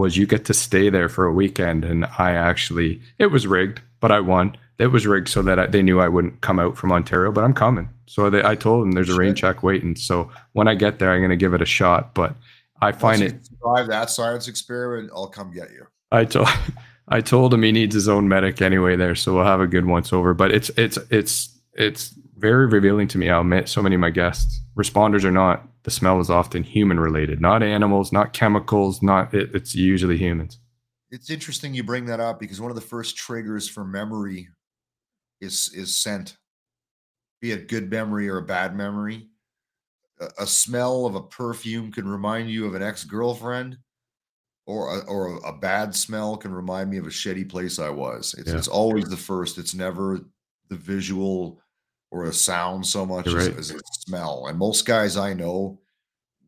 [0.00, 3.80] was you get to stay there for a weekend, and I actually it was rigged,
[4.00, 4.56] but I won.
[4.78, 7.44] It was rigged so that I, they knew I wouldn't come out from Ontario, but
[7.44, 7.90] I'm coming.
[8.06, 9.94] So they, I told them there's a rain check waiting.
[9.94, 12.14] So when I get there, I'm going to give it a shot.
[12.14, 12.34] But
[12.80, 13.34] I find it.
[13.34, 15.86] you survive that science experiment, I'll come get you.
[16.10, 16.48] I told
[17.08, 19.84] I told him he needs his own medic anyway there, so we'll have a good
[19.84, 20.32] once over.
[20.32, 24.10] But it's it's it's it's very revealing to me how ma- so many of my
[24.10, 29.32] guests, responders or not, the smell is often human related, not animals, not chemicals, not
[29.32, 30.58] it, it's usually humans.
[31.10, 34.48] It's interesting you bring that up because one of the first triggers for memory
[35.40, 36.36] is is scent,
[37.40, 39.28] be it good memory or a bad memory.
[40.20, 43.78] A, a smell of a perfume can remind you of an ex girlfriend,
[44.66, 48.34] or a, or a, bad smell can remind me of a shitty place I was.
[48.38, 48.58] It's Yeah.
[48.58, 49.58] it's always the first.
[49.58, 50.20] It's never
[50.68, 51.60] the visual
[52.10, 53.56] or a sound so much as, right.
[53.56, 54.46] as a smell.
[54.48, 55.78] And most guys I know,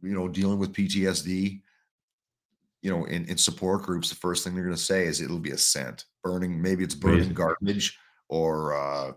[0.03, 1.61] you know, dealing with PTSD,
[2.83, 5.39] you know, in, in support groups, the first thing they're going to say is it'll
[5.39, 6.61] be a scent, burning.
[6.61, 7.35] Maybe it's burning Amazing.
[7.35, 7.99] garbage
[8.29, 8.75] or.
[8.75, 9.13] uh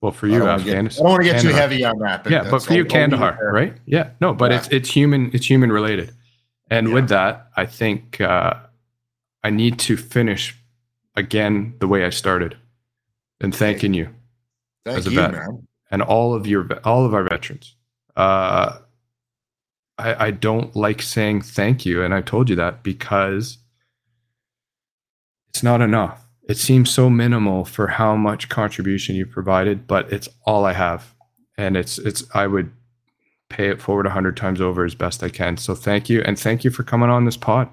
[0.00, 1.98] Well, for I you, don't wanna get- I don't want to get too heavy on
[1.98, 2.30] that.
[2.30, 3.76] yeah, but for you, I'll- I'll leave it Kandahar, right?
[3.86, 4.58] Yeah, no, but Yeah.
[4.58, 5.30] it's it's human.
[5.32, 6.14] It's human related,
[6.70, 6.94] and Yeah.
[6.94, 8.54] with that, I think uh,
[9.42, 10.54] I need to finish
[11.16, 12.56] again the way I started,
[13.40, 14.08] and thanking you.
[14.84, 15.32] Thank as a you, vet.
[15.32, 15.66] man.
[15.90, 17.76] and all of your all of our veterans.
[18.16, 18.78] Uh,
[19.98, 23.58] I, I don't like saying thank you, and I told you that because
[25.48, 26.20] it's not enough.
[26.48, 31.14] It seems so minimal for how much contribution you provided, but it's all I have,
[31.56, 32.70] and it's it's I would
[33.48, 35.56] pay it forward a hundred times over as best I can.
[35.56, 37.68] So thank you, and thank you for coming on this pod.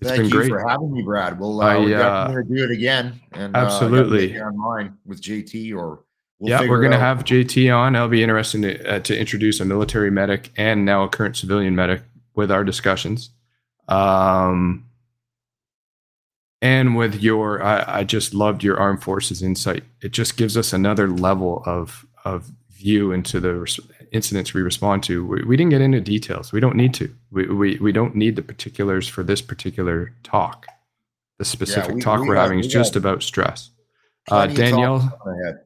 [0.00, 0.48] It's Thank been you great.
[0.50, 1.40] for having me, Brad.
[1.40, 3.20] We'll, uh, I, we're uh, definitely do it again.
[3.32, 4.32] And uh, Absolutely.
[4.32, 6.04] you online with JT or
[6.38, 7.96] we'll yeah, we're going to have JT on.
[7.96, 11.74] It'll be interesting to, uh, to introduce a military medic and now a current civilian
[11.74, 12.02] medic
[12.34, 13.30] with our discussions.
[13.88, 14.84] Um,
[16.60, 19.84] and with your, I, I just loved your armed forces insight.
[20.02, 23.54] It just gives us another level of of view into the
[24.12, 25.24] incidents we respond to.
[25.24, 26.52] We, we didn't get into details.
[26.52, 27.14] We don't need to.
[27.30, 30.66] We, we we don't need the particulars for this particular talk.
[31.38, 33.70] The specific we- talk we are having is just about stress.
[34.28, 35.58] Uh, Plenty of talk Danielle.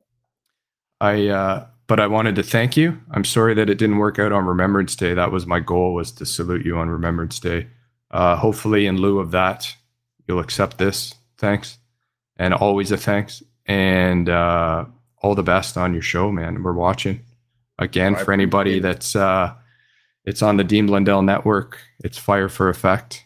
[1.00, 3.00] I uh, but I wanted to thank you.
[3.10, 5.14] I'm sorry that it didn't work out on Remembrance Day.
[5.14, 7.68] That was my goal was to salute you on Remembrance Day.
[8.10, 9.74] Uh, hopefully, in lieu of that,
[10.26, 11.14] you'll accept this.
[11.38, 11.78] Thanks,
[12.36, 14.84] and always a thanks, and uh,
[15.22, 16.62] all the best on your show, man.
[16.62, 17.20] We're watching
[17.80, 19.54] again for anybody that's uh,
[20.24, 21.78] it's on the Dean Blundell Network.
[22.04, 23.24] It's Fire for Effect,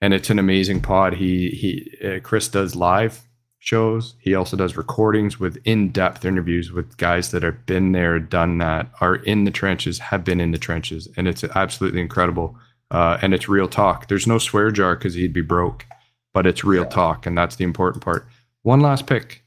[0.00, 1.14] and it's an amazing pod.
[1.14, 3.20] He he uh, Chris does live
[3.58, 4.14] shows.
[4.20, 8.90] He also does recordings with in-depth interviews with guys that have been there, done that,
[9.00, 12.56] are in the trenches, have been in the trenches, and it's absolutely incredible.
[12.90, 14.08] Uh, and it's real talk.
[14.08, 15.86] There's no swear jar because he'd be broke,
[16.34, 16.88] but it's real Yeah.
[16.90, 18.26] talk, and that's the important part.
[18.62, 19.42] One last pick.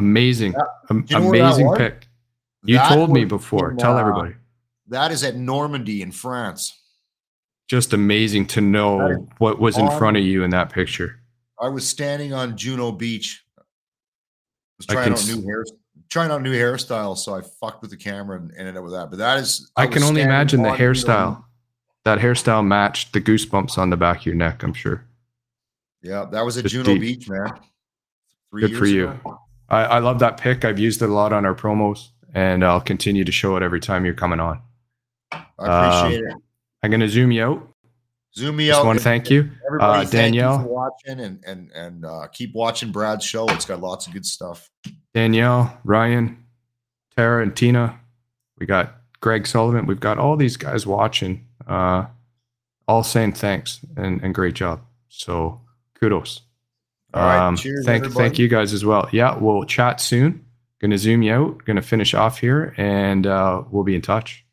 [0.00, 0.62] Amazing, Yeah.
[0.90, 2.05] Am- you know amazing pick.
[2.66, 3.70] You That told me before.
[3.70, 4.34] in, Tell everybody.
[4.88, 6.78] That is at Normandy in France.
[7.68, 11.20] Just amazing to know what was in on- front of you in that picture.
[11.60, 13.44] I was standing on Juno Beach.
[14.78, 15.64] was I trying can out new hair,
[16.10, 19.08] trying out new hairstyles, so I fucked with the camera and ended up with that.
[19.10, 21.36] But that is, I, was can only imagine the on Juno hairstyle.
[21.36, 21.42] Beach.
[22.04, 25.04] That hairstyle matched the goosebumps on the back of your neck, I'm sure.
[26.02, 27.00] Yeah, that was at Just Juno deep.
[27.00, 27.48] Beach, man.
[28.50, 29.18] Three Good years for you.
[29.68, 30.64] I, I love that pick.
[30.64, 33.80] I've used it a lot on our promos, and I'll continue to show it every
[33.80, 34.60] time you're coming on.
[35.32, 36.34] I appreciate it.
[36.82, 37.68] I'm going to zoom you out.
[38.36, 38.86] Zoom me Um, Just out.
[38.86, 39.50] want to thank you.
[39.66, 40.58] Everybody, Uh, thank you Danielle.
[40.60, 43.46] for watching and and and uh, keep watching Brad's show.
[43.48, 44.70] It's got lots of good stuff.
[45.14, 46.44] Danielle, Ryan,
[47.16, 47.98] Tara, and Tina.
[48.58, 49.86] We got Greg Sullivan.
[49.86, 52.06] We've got all these guys watching, uh,
[52.86, 54.82] all saying thanks and, and great job.
[55.08, 55.62] So
[55.98, 56.42] kudos.
[57.14, 59.08] All right, Um, cheers, thank thank you guys as well.
[59.12, 60.44] Yeah, we'll chat soon.
[60.80, 61.64] Going to zoom you out.
[61.64, 64.44] Going to finish off here, and uh, we'll be in touch.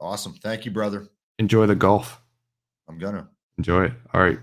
[0.00, 0.34] Awesome.
[0.34, 1.08] Thank you, brother.
[1.38, 2.20] Enjoy the golf.
[2.88, 3.28] I'm gonna.
[3.58, 3.92] Enjoy it.
[4.14, 4.38] All right.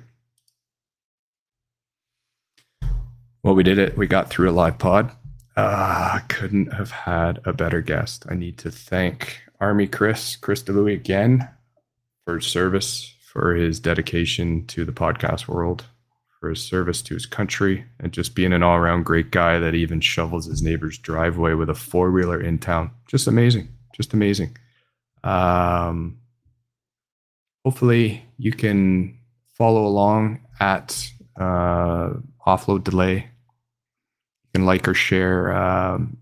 [3.43, 3.97] Well, we did it.
[3.97, 5.11] We got through a live pod.
[5.55, 8.25] Uh, couldn't have had a better guest.
[8.29, 11.47] I need to thank Army Chris, Chris DeLuey again
[12.25, 15.85] for his service, for his dedication to the podcast world,
[16.43, 19.75] for his service to his country, and just being an all around great guy that
[19.75, 22.91] even shovels his neighbor's driveway with a four wheeler in town.
[23.07, 23.69] Just amazing.
[23.95, 24.57] Just amazing.
[25.23, 26.17] Um,
[27.63, 29.17] hopefully you can
[29.53, 31.09] follow along at
[31.39, 32.09] uh,
[32.45, 36.17] offload delay you can like or share um,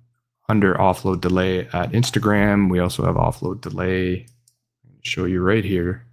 [0.48, 4.26] under offload delay at instagram we also have offload delay
[5.02, 6.06] show you right here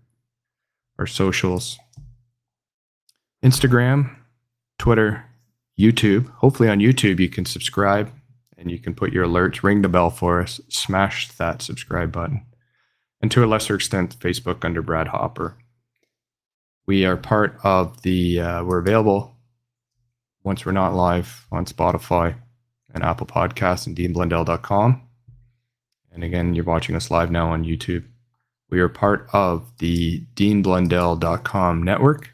[0.98, 1.78] our socials
[3.42, 4.16] Instagram,
[4.78, 5.24] Twitter,
[5.78, 6.28] YouTube.
[6.36, 8.10] Hopefully, on YouTube, you can subscribe
[8.56, 12.44] and you can put your alerts, ring the bell for us, smash that subscribe button.
[13.20, 15.56] And to a lesser extent, Facebook under Brad Hopper.
[16.86, 19.36] We are part of the, uh, we're available
[20.42, 22.36] once we're not live on Spotify
[22.92, 25.02] and Apple Podcasts and deanblundell.com.
[26.12, 28.04] And again, you're watching us live now on YouTube.
[28.70, 32.30] We are part of the deanblundell.com network.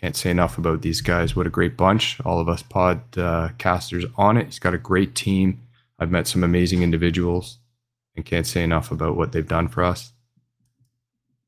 [0.00, 1.34] Can't say enough about these guys.
[1.34, 2.20] What a great bunch.
[2.24, 4.46] All of us podcasters uh, on it.
[4.46, 5.60] He's got a great team.
[5.98, 7.58] I've met some amazing individuals
[8.14, 10.12] and can't say enough about what they've done for us.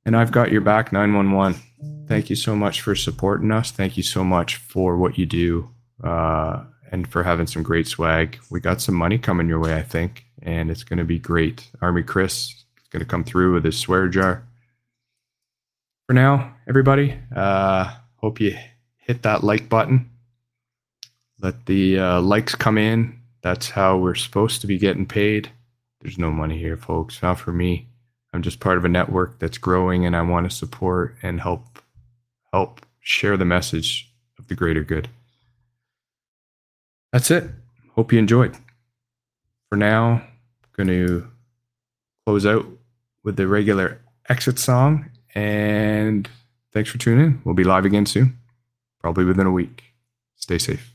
[0.05, 1.61] And I've got your back 911.
[2.09, 3.71] Thank you so much for supporting us.
[3.71, 5.71] Thank you so much for what you do
[6.03, 8.37] uh, and for having some great swag.
[8.51, 11.71] We got some money coming your way, I think, and it's going to be great.
[11.81, 14.43] Army Chris is going to come through with his swear jar.
[16.09, 18.57] For now, everybody, uh, hope you
[18.97, 20.11] hit that like button.
[21.41, 23.19] Let the uh, likes come in.
[23.43, 25.51] That's how we're supposed to be getting paid.
[26.01, 27.23] There's no money here, folks.
[27.23, 27.89] Not for me.
[28.33, 31.83] I'm just part of a network that's growing, and I want to support and help
[32.53, 35.09] help share the message of the greater good.
[37.13, 37.51] That's it.
[37.95, 38.57] Hope you enjoyed.
[39.69, 40.23] For now,
[40.63, 41.29] I'm going to
[42.25, 42.67] close out
[43.25, 46.29] with the regular exit song and
[46.73, 47.43] Thanks for tuning in.
[47.45, 48.39] We'll be live again soon,
[49.01, 49.85] probably within a week.
[50.37, 50.95] Stay safe.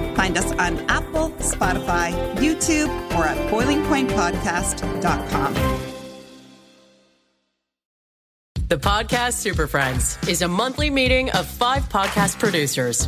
[0.21, 5.53] Find us on Apple, Spotify, YouTube, or at boilingpointpodcast.com.
[8.67, 13.07] The Podcast Super Friends is a monthly meeting of five podcast producers.